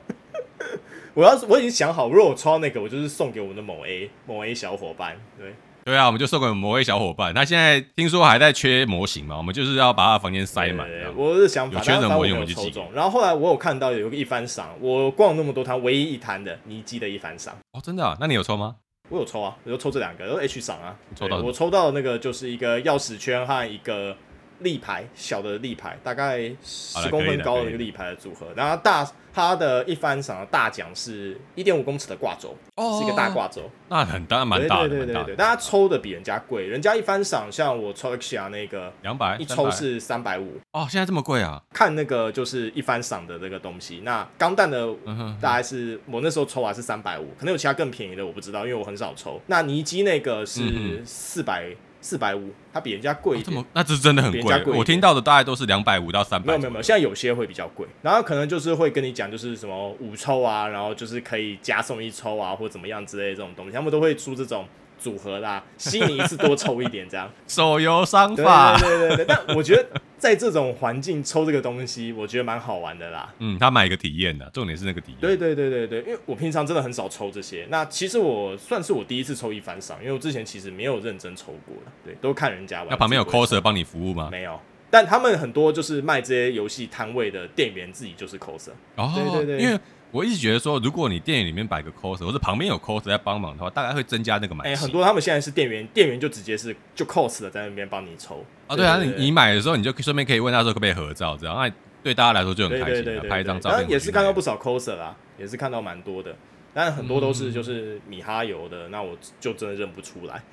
[1.16, 5.18] 我要是我已经想好，如果我抽到那个，我就是送给我们的某 A 某 A 小伙伴。
[5.40, 7.34] 对对啊，我们就送给某位小伙伴。
[7.34, 10.88] 他现在听说还在缺模型嘛，我们就是要把他房间塞满。
[11.16, 12.88] 我是想法，有缺的模型我们就抽中。
[12.94, 17.56] 然后后来我有看到有一个一番赏，我逛了那么多摊，唯一一摊的尼基的一番赏。
[17.74, 18.16] 哦，真的啊？
[18.20, 18.76] 那你有抽吗？
[19.10, 20.96] 我有抽啊，我就抽这两个，都 H 赏啊。
[21.16, 24.16] 抽到我抽到的那个就是一个钥匙圈和一个。
[24.62, 35.36] 立牌小的立牌，大概十公分高的一个立牌的组合，然后大它的一番赏的大奖是一点五公尺的挂轴，哦，是一个大挂轴，那很大，蛮大的，对对对对对。
[35.38, 41.62] 但它抽的比人家贵，人家一番赏像我抽 Xia 那个两百，一抽是三百五，哦，现在这么贵啊？
[41.74, 44.94] 看那个就是一番赏的那个东西，那钢弹的
[45.40, 49.40] 大概是我那时候抽还是三百五，可能有其他更便宜的我不知道，因为我很少抽。
[49.48, 51.74] 那尼基那个是四百。
[52.02, 54.64] 四百五，它比人家贵一点，哦，这么那这是真的很贵。
[54.74, 56.48] 我听到的大概都是两百五到三百。
[56.48, 64.66] 没有没有没有，现在有些会比较贵，然后可能就是会跟你讲，就是什么五抽啊，然后就是可以加送一抽啊，或怎么样之类的这种东西，他们都会出这种。
[65.02, 69.26] 组合啦，吸引你一次多抽一点，这样 手游商法，对对对对。
[69.26, 69.86] 但我觉得
[70.20, 73.34] 在这种环境抽这个东西，我觉得蛮好玩的啦。
[73.40, 75.20] 嗯，他买一个体验的，重点是那个体验。
[75.20, 77.66] 对对对对对，因为我平常真的很少抽这些。
[77.72, 82.88] 那其实我算是我第一次抽一番赏，因为我之前其实没有认真抽过的，对，都看人家玩。
[82.92, 84.30] 那旁边有 coser 帮你服务吗？
[84.32, 84.60] 没有，
[84.92, 88.72] 但他们很多就是卖这些游戏摊位的店员自己就是 coser。
[88.96, 89.80] 哦，对对对，因为。
[90.12, 94.66] 我一直觉得说，如果你店里面摆个 coser，或者旁边有 coser 在帮忙的话，大概会增加那个买。
[94.66, 98.46] 哎、欸，很多他们现在是店员，店员就直接是就 cos 的在那边帮你抽。
[98.68, 103.90] 啊，对啊，你你买的时候你就顺便可以问他说可不可以合照，这样那对大家来说就很开心，拍一张照片。
[103.90, 106.36] 也是看到不少 coser 啦，也是看到蛮多的，
[106.74, 110.44] 但很多都是就是米哈游的，那我就真的认不出来。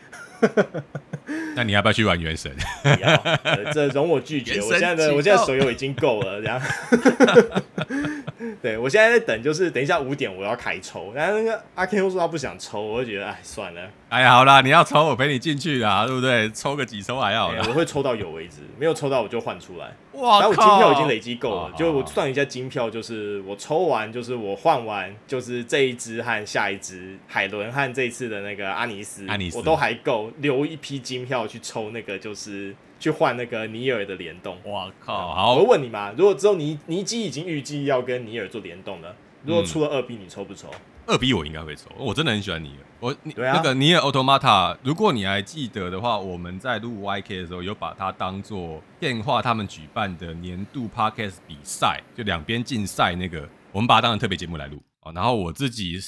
[1.55, 2.51] 那你要不要去玩原神？
[3.01, 4.61] 要，这容我拒绝。
[4.61, 6.61] 我现在的我现在手游已经够了，这样。
[8.63, 13.83] 对，我现在在等，就是等一下五点我要开抽，然后那个阿 Ken 说他不想抽，我就觉得哎算了。
[14.09, 16.49] 哎呀，好啦，你要抽我陪你进去啦，对不对？
[16.51, 17.59] 抽个几抽还要、欸。
[17.69, 19.93] 我会抽到有为止，没有抽到我就换出来。
[20.13, 32.75] 哇，然后我金票已经累积够了，就我算一下金票，就是我抽完，就是我换完，就是这一只和下一只海伦和这一次的那个阿尼斯，阿尼斯，我都还够留一批金票去抽那个，就是。
[33.01, 35.33] 去换那个尼尔的联动，哇靠！
[35.33, 39.15] 好，我问你嘛，如果之后尼尼基已经预计要跟尼尔做联动了，
[39.45, 40.69] 如果出了二 B，你抽不抽？
[41.07, 42.85] 二 B 我应该会抽，我真的很喜欢尼尔。
[42.99, 43.17] 我、啊、
[43.55, 55.13] 那个尼尔奥特玛塔，如果你还记得的话，我们在录 YK 的时候有把它当做电话他们举办的年度 Podcast 比赛，就两边竞赛那个，我们把它当成特别节目来录啊。
[55.13, 56.01] 然后我自己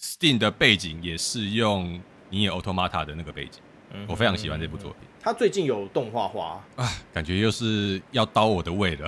[0.00, 2.00] Steam 的背景也是用
[2.30, 3.60] 尼尔奥特玛塔的那个背景，
[4.06, 5.00] 我非常喜欢这部作品。
[5.20, 9.06] 他最近有动画化啊，感觉又是要刀我的胃了。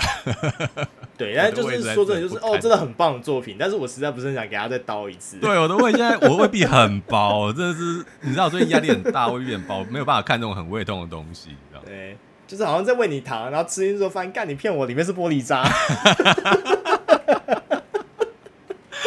[1.17, 5.39] 对， 然后就是说真的，就是哦，真的很棒的作品，但是我实在不是很想给他再刀一次。
[5.39, 11.81] 对，我的胃现在我的胃壁很薄，真的是你知道，最近压力很大，胃壁很薄，没有办法看这种很胃痛的东西，你知道？
[11.87, 15.63] 对，就是好像在喂你糖，然后吃进去之后发现，干你骗我，里面是玻璃渣。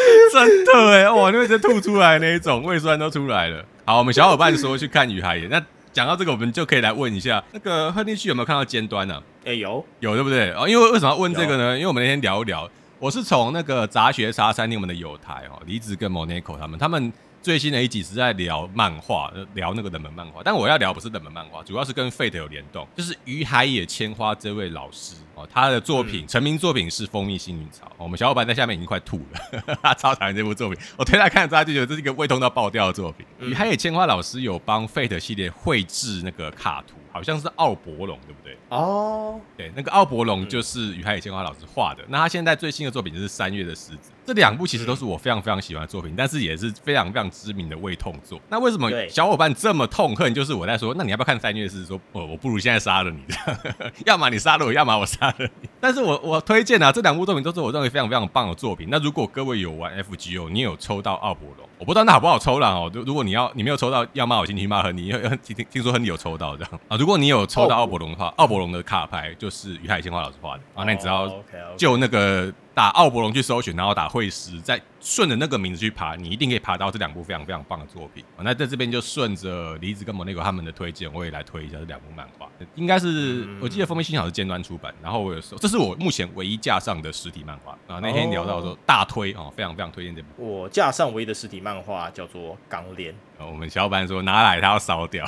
[0.33, 3.63] 真的哎，哇，你会直接吐出来那一种，胃酸都出来了。
[3.85, 5.63] 好，我们小伙伴说去看《雨海盐》那。
[5.93, 9.21] 讲到这个，我们就可以来问一下，那个亨利旭有没有看到尖端呢？
[9.45, 10.51] 哎、欸，有有对不对？
[10.53, 11.75] 哦，因为为什么要问这个呢？
[11.75, 17.13] 因为我们那天聊一聊，我是从那个杂学茶餐厅我们的友台哦，离子跟 Monaco 他们，他们
[17.43, 20.41] 最新的一集是在聊漫画，聊那个冷门漫画。
[20.41, 25.15] 但我要聊不是冷门漫画，主要是跟 Fate 有联动，就是于海野千花这位老师。
[25.35, 30.77] 哦，他的作品、嗯、成名作品是《蜂蜜幸运草》，我们小伙伴在下面已经快吐了， 他超讨厌这部作品。
[30.95, 33.25] 我推他看之后，他就觉得这是一个胃痛到爆掉的作品。
[33.39, 38.55] 于海野千花老师有帮 Fate 系列绘制那个卡图，好像是奥伯龙，对不对？
[38.69, 42.03] 哦，对，那个奥伯龙就是于海野千花老师画的。
[42.07, 44.11] 那他现在最新的作品就是《三月的狮子》。
[44.25, 48.39] 这两部其实都是我非常非常喜欢的作品，嗯、但是也是非常非常知名的胃痛作。
[48.49, 50.33] 那为什么小伙伴这么痛恨？
[50.33, 51.85] 就是我在说，那你要不要看三月四？
[51.85, 53.35] 说，哦，我不如现在杀了你，这
[53.83, 55.69] 样，要么你杀了我，要么我杀了你。
[55.79, 58.87] 但是我我推荐啊，这两部作品都是我认为非常非常棒的作品。
[58.89, 62.89] 那如果各位有玩 FGO，你有抽到奥伯龙，我不知道那好不好抽啦哦。
[62.93, 66.95] 就如果你要你没有抽到，要骂我进去骂亨利，因为 听听说亨利有抽到这样啊。
[66.97, 70.83] 如果你有抽到奥伯龙的话，奥伯龙的卡牌就是于海鲜花老师画的啊。
[70.85, 71.29] 那你只要
[71.77, 72.53] 就那个。
[72.73, 78.23] 打奥伯龙去搜寻，然后打会师，再顺着那个名字去爬，你一定可以爬到这两部非常非常棒的作品。
[78.41, 82.49] 那在这边就顺着梨子跟莫内狗他们的推荐，我也来推一下这两部漫画。
[82.75, 87.99] 应该是我记得封面信好是尖端出版，然后我有时候这是我目前唯一架上的实体漫画啊。
[88.01, 90.27] 那天聊到说大推哦，非常非常推荐这部。
[90.37, 93.13] 我架上唯一的实体漫画叫做《钢炼》。
[93.45, 95.25] 我们小伙伴说拿来他要烧掉，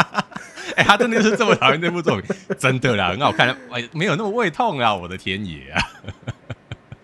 [0.76, 5.82] 哎，他真的是这么讨厌这部作品，真的啦，很好看，哎，没有那么胃痛啊，我的天爷啊！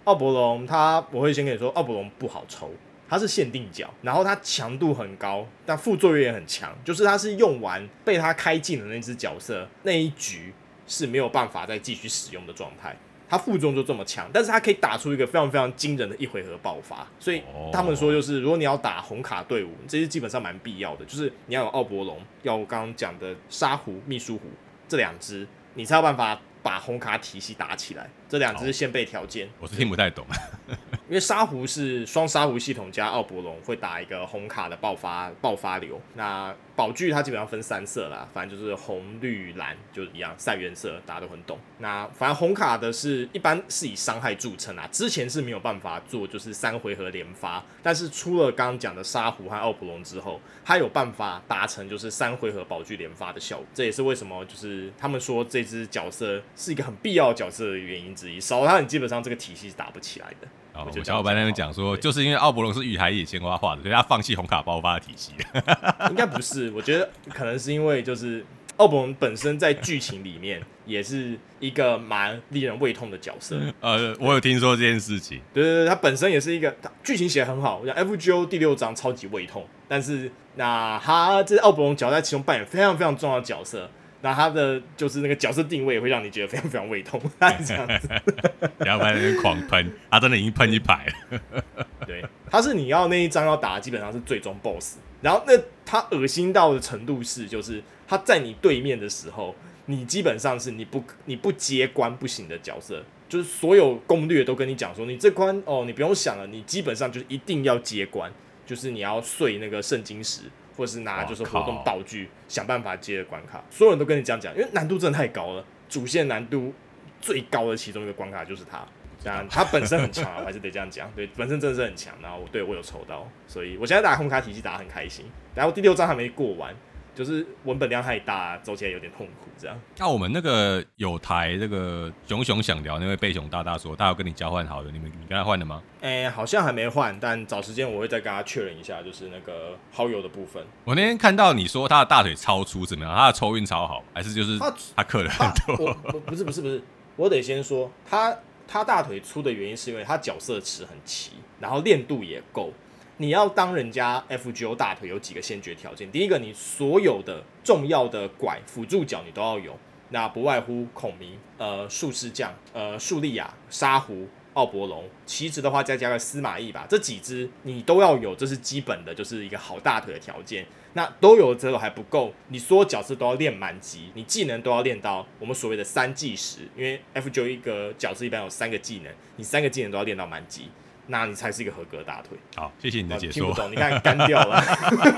[0.07, 2.71] 奥伯龙，它我会先跟你说，奥伯龙不好抽，
[3.09, 10.55] 它是限定角，然后它强度很高，但副作用也很强，就是它是用完被它开尽的那只角色那一局
[10.87, 12.97] 是没有办法再继续使用的状态，
[13.29, 17.43] 它副作用就这么强，但是它可以打出一个非常非常惊人的一回合爆发，所以
[17.73, 24.45] 他们说就是如果你要打红卡队伍，这些基本上蛮必要的，就是你要有奥伯龙，要我刚刚讲的沙狐、秘书狐
[24.87, 25.45] 这两只，
[25.75, 26.41] 你才有办法。
[26.63, 29.49] 把红卡体系打起来，这两只是先备条件。
[29.61, 30.27] 我是听不太懂，
[31.09, 36.01] 因为沙狐是双沙狐系统加奥伯龙会打一个红卡的爆发爆发流。
[36.15, 41.59] 那宝具它基本上分三色啦，反正就是红、绿、蓝，就一样赛原色，大家都很懂。
[41.79, 53.67] 那反正红卡的是一般是以伤害著称啊，之前是没有办法做就是三回合连发，但是出了刚刚讲的沙狐和奥普龙之后，它有办法达成就是三回合宝具连发的效果。
[53.73, 60.49] 这也是为什么就是他们说这只角色是一个很必要的角色的原因之一，少了它你基本上这个体系是打不起来的。
[60.75, 65.33] 我小伙伴那边讲说，就是因为奥伯龙是雨海野鲜花画的，所以他放弃红卡爆发的体系。
[66.11, 68.45] 应该不是，我觉得可能是因为就是
[68.77, 73.59] 奥伯龙本身在剧情里面也是一个蛮令人胃痛的角色。
[73.81, 75.41] 呃，我有听说这件事情。
[75.55, 77.79] 对对对，他本身也是一个剧情写得很好。
[77.79, 83.91] 我讲 FGO 第六章超级胃痛，但是那他这奥伯龙角在其中扮演非常非常重要的角色。
[84.23, 87.21] 那他的就是那个角色定位会让你觉得非常非常胃痛，
[87.65, 88.09] 这样子。
[88.79, 91.41] 然后在那边狂喷，他真的已经喷一排了。
[92.07, 94.97] 对，他是你要那一张要打，基本上是最终 BOSS。
[95.23, 95.53] 然后那
[95.85, 99.55] 他恶心到的程度是，就是他在你对面的时候，
[99.87, 108.31] 你基本上是你不你不接关不行的角色，就是所有攻略都跟你讲说，你这关哦，你不用想了，你基本上就是一定要接关，
[108.65, 110.43] 就是你要碎那个圣晶石。
[110.77, 115.65] 或是拿就是活动道具想办法接的关卡，所有人都跟你这样讲，因为难度真的太高了。
[115.89, 116.75] 主线难度
[117.21, 118.85] 最高的其中一个关卡就是它，
[119.23, 121.11] 这样它本身很强，我还是得这样讲。
[121.17, 122.15] 对， 本身真的是很强。
[122.21, 125.25] 然后我对我有抽到，所以我现在打红卡体系打得很开心。
[125.55, 126.75] 然后第六章还没过完。
[127.17, 129.49] 就是文本量太大，走起来有点痛苦。
[129.59, 135.83] 这样，那我们那个有台这个熊熊想聊那位贝熊大大说，他有跟你交换好的，你们你跟他换了吗？
[136.03, 140.63] 哎、欸，好像还没换，但找时间我会再跟他确认一下，就是那个好友的部分。
[140.85, 143.17] 我那天看到你说他的大腿超粗，怎么样？
[143.17, 145.95] 他的抽运超好，还是就是他他刻了很多？
[146.27, 146.83] 不是不是不是，
[147.17, 148.37] 我得先说他
[148.69, 152.71] 他大腿粗的原因是因为他角色池很齐，然后练度也够。
[153.19, 156.11] 你要当人家 FGO 大腿有几个先决条件？
[156.11, 159.79] 第一个，你所有的重要的拐辅助角你都要有，
[160.11, 170.67] 那不外乎孔明、呃术士将、呃术利亚、沙狐、奥伯龙，其实的话再加个司马懿吧，这几只你都要有，这是基本的，就是一个好大腿的条件。
[170.93, 180.69] 那都有之后还不够，你所有角色都要练满级，你技能都要练到我们所谓的三技十，因为 FGO 一个角色一般有三个技能，你三个技能都要练到满级。
[181.07, 182.37] 那你才是一个合格的大腿。
[182.57, 183.47] 好，谢谢你的解说。
[183.47, 184.63] 听不懂，你看干掉了。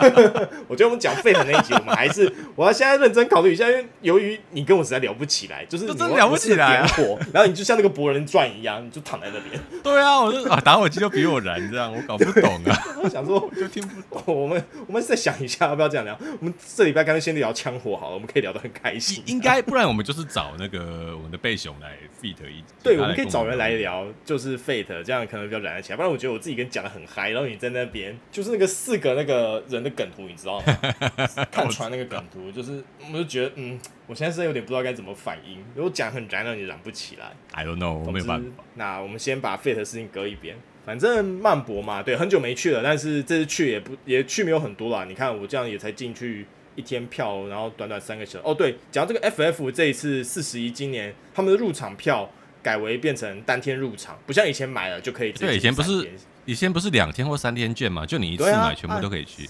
[0.69, 9.61] 我觉得我们讲废的那一集，我们还是我要现在认真考虑一下，因为由于你跟我实在聊不起来，就是你真聊不起来，火然后你就像那个博人传一样，你就躺在那边。
[9.83, 12.79] 对啊，我就啊打火机就比我燃，这样我搞不懂啊。
[13.03, 14.23] 我想说，我就听不懂。
[14.27, 16.19] 我们我们再想一下，要不要这样聊？
[16.41, 19.23] 我们这礼拜干脆先聊枪火好了，我们可以聊得很开心。
[19.27, 22.63] 应该，不然我们就是找那个我们的贝熊来 feat 一。
[22.83, 25.97] 对，我们可以找人来聊，就是 feat，这样可能比较燃得起来。
[25.97, 26.59] 不然我觉得我自己。
[26.59, 30.65] 跟讲的很嗨，然后你在那边就是那个四个那个人的梗图，你知道吗？
[31.53, 35.65] 看穿那个梗图，就是我就觉得，嗯，我现在是有点不知道该怎么反应。
[35.77, 37.31] 如果讲很燃，让你燃不起来。
[37.53, 38.65] I don't know，我没有办法。
[38.75, 45.05] 那我们先把 Fate 的事情搁一边，反正曼博嘛，对，很久没去了，但是这次去也不也去没有很多啦。
[45.05, 48.45] 你看我这样也才进去一天票，然后短短三个小时。
[48.45, 52.29] 哦，对，讲到这个 FF 这一次四十一，今年他们的入场票。
[52.63, 55.33] 改为变成当天入场，不像以前买了就可以。
[55.33, 56.11] 对，以前不是
[56.45, 58.07] 以前不是两天或三天券嘛？
[58.07, 59.49] 就你一次买全部都可以去。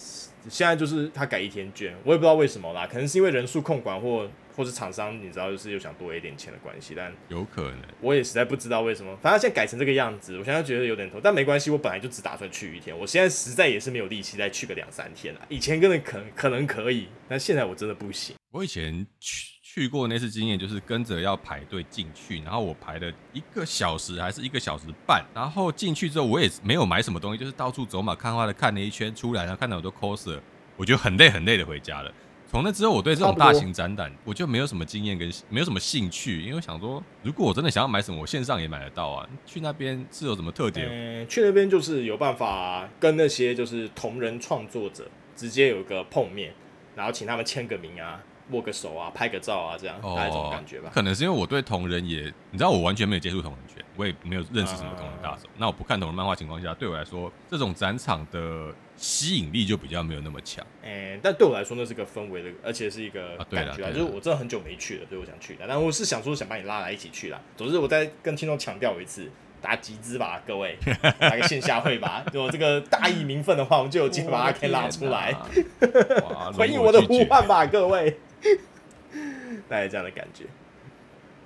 [0.49, 9.15] 现在就是他改一天券，我也不知道为什么啦，可能是因为人数控管或或是厂商，你知道，就是又想多一点钱的关系，但有可能，我也实在不知道为什么。
[9.21, 15.41] 反正现在改成这个样子，我现在觉得有点头，但没关系，我本来就只打算去一天，我现在实在也是没有力气再去个两三天了。
[15.51, 18.35] 以前真的可能可能可以，但现在我真的不行。
[18.51, 30.41] 我以前去去过那次经验，就是跟着要排队进去，然后我排了一个小时还是一个小时半，然后进去之后我也没有买什么东西，就是到处走马看花的看了一圈，出来然后看到很多 coser，
[30.75, 32.11] 我就很累很累的回家了。
[32.51, 39.29] 从那之后，我对这种大型展览我就没有什么经验跟没有什么兴趣，因为我想说，如果我真的想要买什么，我线上也买得到啊。
[39.45, 40.89] 去那边是有什么特点？
[40.91, 45.07] 嗯，去那边就是有办法跟那些就是同人创作者
[45.37, 46.55] 直接有个碰面，
[46.97, 48.25] 然后请他们签个名啊。
[48.51, 50.91] 握个手啊，拍个照啊，这样大概这种感觉吧。
[50.93, 55.43] 可能是因为我对同人也，你知道，我完全没有接触同人圈，我也没有认识什么同人大手。
[55.45, 60.65] 嗯、那我不看同人漫画情况下，对我来说，这种展场的吸引力就比较没有那么强。
[60.83, 63.91] 哎、欸，但对我来说，那是个氛围的，而且是一个感觉啊。
[63.91, 65.65] 就是我真的很久没去了，所以我想去的。
[65.69, 67.41] 但我是想说，想把你拉来一起去啦。
[67.57, 69.31] 总之，我再跟听众强调一次。
[69.61, 70.79] 打集资吧，各位，
[71.19, 72.25] 来个线下会吧。
[72.33, 75.35] 有这个大义名分的话，我们就有机会把阿 Ken 拉出来，
[76.55, 78.21] 回应我的呼唤吧，各位。
[79.69, 80.45] 大概这样的感觉。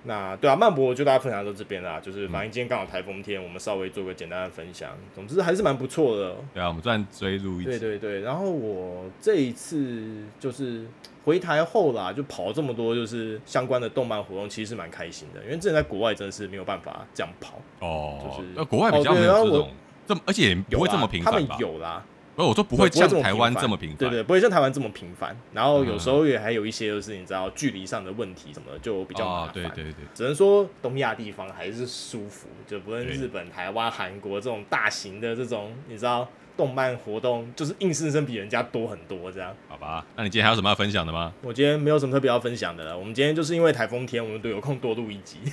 [0.05, 4.91] 那对啊，曼博就大家分享到这边啦，就是反正今天刚好台风天，我们稍微做个简单的分享。
[5.15, 6.35] 总之还是蛮不错的。
[6.53, 7.65] 对啊，我们算追入一。
[7.65, 10.85] 对对对，然后我这一次就是
[11.25, 15.41] 回台后啦，就跑这么多就是相关的动漫活动，其实是蛮开心的。
[15.45, 19.71] 因为之前在国外真的是没有办法这样跑哦，就是那国外比较没有这种
[20.09, 21.41] 这么，而且也不会这么频繁吧？
[21.41, 22.05] 他们有啦。
[22.35, 25.37] 不是，我说不会像台湾这么频繁，对对，不会像台湾这么频繁。
[25.53, 29.53] 然后有时候也还有一些，就是你知道距离上的问题什么的，就比较麻烦。
[29.55, 36.27] 对对对，只能说东亚地方还是舒服，就不论日本、台湾、韩国这种大型的这种，你知道
[36.57, 39.55] 动漫活动，就是硬生生比人家多很多这样。
[39.69, 41.33] 好吧，那你今天还有什么要分享的吗？
[41.43, 42.97] 我今天没有什么特别要分享的了。
[42.99, 45.39] 我们今天就是因为台风天，我们都有空多录一集。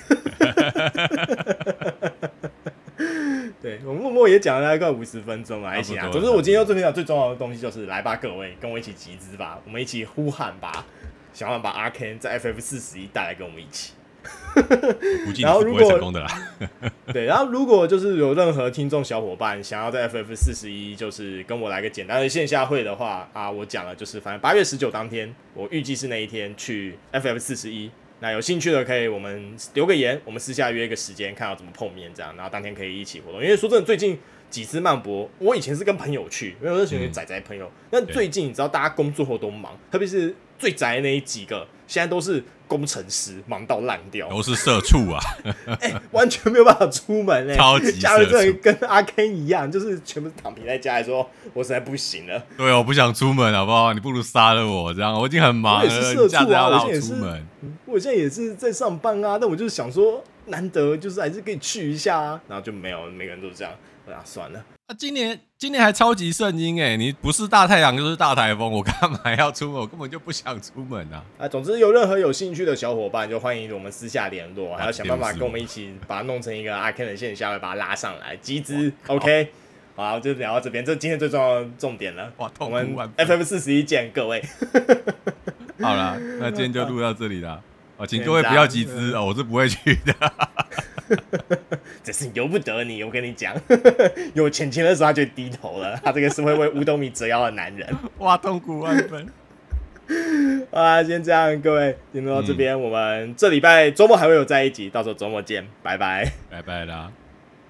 [3.62, 6.08] 对，我默默也讲了大概五十分钟了，还行啊。
[6.10, 10.86] 总之，我今天要最分享最重要的东西就是，来吧，各位，跟我一起集资吧，我们一起呼喊吧，
[11.34, 13.94] 想要把阿 Ken 在 FF 四十一带来跟我们一起。
[15.42, 16.00] 然后如果
[17.14, 27.92] 对，然后如果就是有任何听众小伙伴想要在 FF 四十一就是跟我来个简单的线下会的话啊，我讲了，就是反正八月十九当天，我预计是那一天去 FF 四十一。
[28.22, 33.42] 那有兴趣的可以，我们留个言，我们私下约一个时间，看要怎么碰面这样，然后当天可以一起活动。
[33.42, 37.70] 因为说真的，最近几次漫博，我以前是跟朋友去，因为我是属于宅宅朋友。
[37.90, 45.20] 但最近你知道，大家工作后都忙，特别是最宅的那几个，现在都是工程师，忙到烂掉，都是社畜啊，
[45.80, 52.44] 哎、欸，完全没有办法出门哎、欸， 超级家人真的跟阿 Ken 一样，就是全部躺平在家里说，我实在不行了。
[52.58, 53.94] 对，我不想出门，好不好？
[53.94, 55.80] 你不如杀了我，这样我已经很忙了。
[55.80, 57.14] 我也是社畜啊，我现在也是，
[57.62, 64.64] 嗯、我现在也是在上班啊，但我就是想说，难得就是还是可以去一下啊，然后就没有，每个人都这样，那、啊、算了。
[64.88, 69.82] 那、啊、今年今年还超级圣婴哎，你不是大太阳就是大台风，我干嘛要出门？
[69.82, 71.24] 我根本就不想出门啊！
[71.38, 78.92] 啊，总之有任何有兴趣的小伙伴，就欢迎我们私下联络，还要想办法跟我们一起把它弄成一个阿 Ken 的线下，会把它拉上来集资。
[79.08, 79.50] OK，
[79.96, 82.32] 好，就聊到这边，这是今天最重要的重点了。
[82.38, 84.44] 哇，我们 FM 四十一见，各位。
[85.82, 87.62] 好了，那今天就录到这里了。
[88.00, 90.14] 啊，请各位不要集资哦，我是不会去的。
[92.02, 93.54] 这是由不得你，我跟你讲，
[94.34, 96.00] 有钱钱的时候他就低头了。
[96.04, 97.88] 他这个是会为五斗米折腰的男人，
[98.20, 99.28] 哇，痛苦万分。
[100.72, 107.12] 好啦，先这样，各位，听到这边，嗯、我们这礼拜周末还会有在一起，到时候周末见，拜拜，拜拜啦。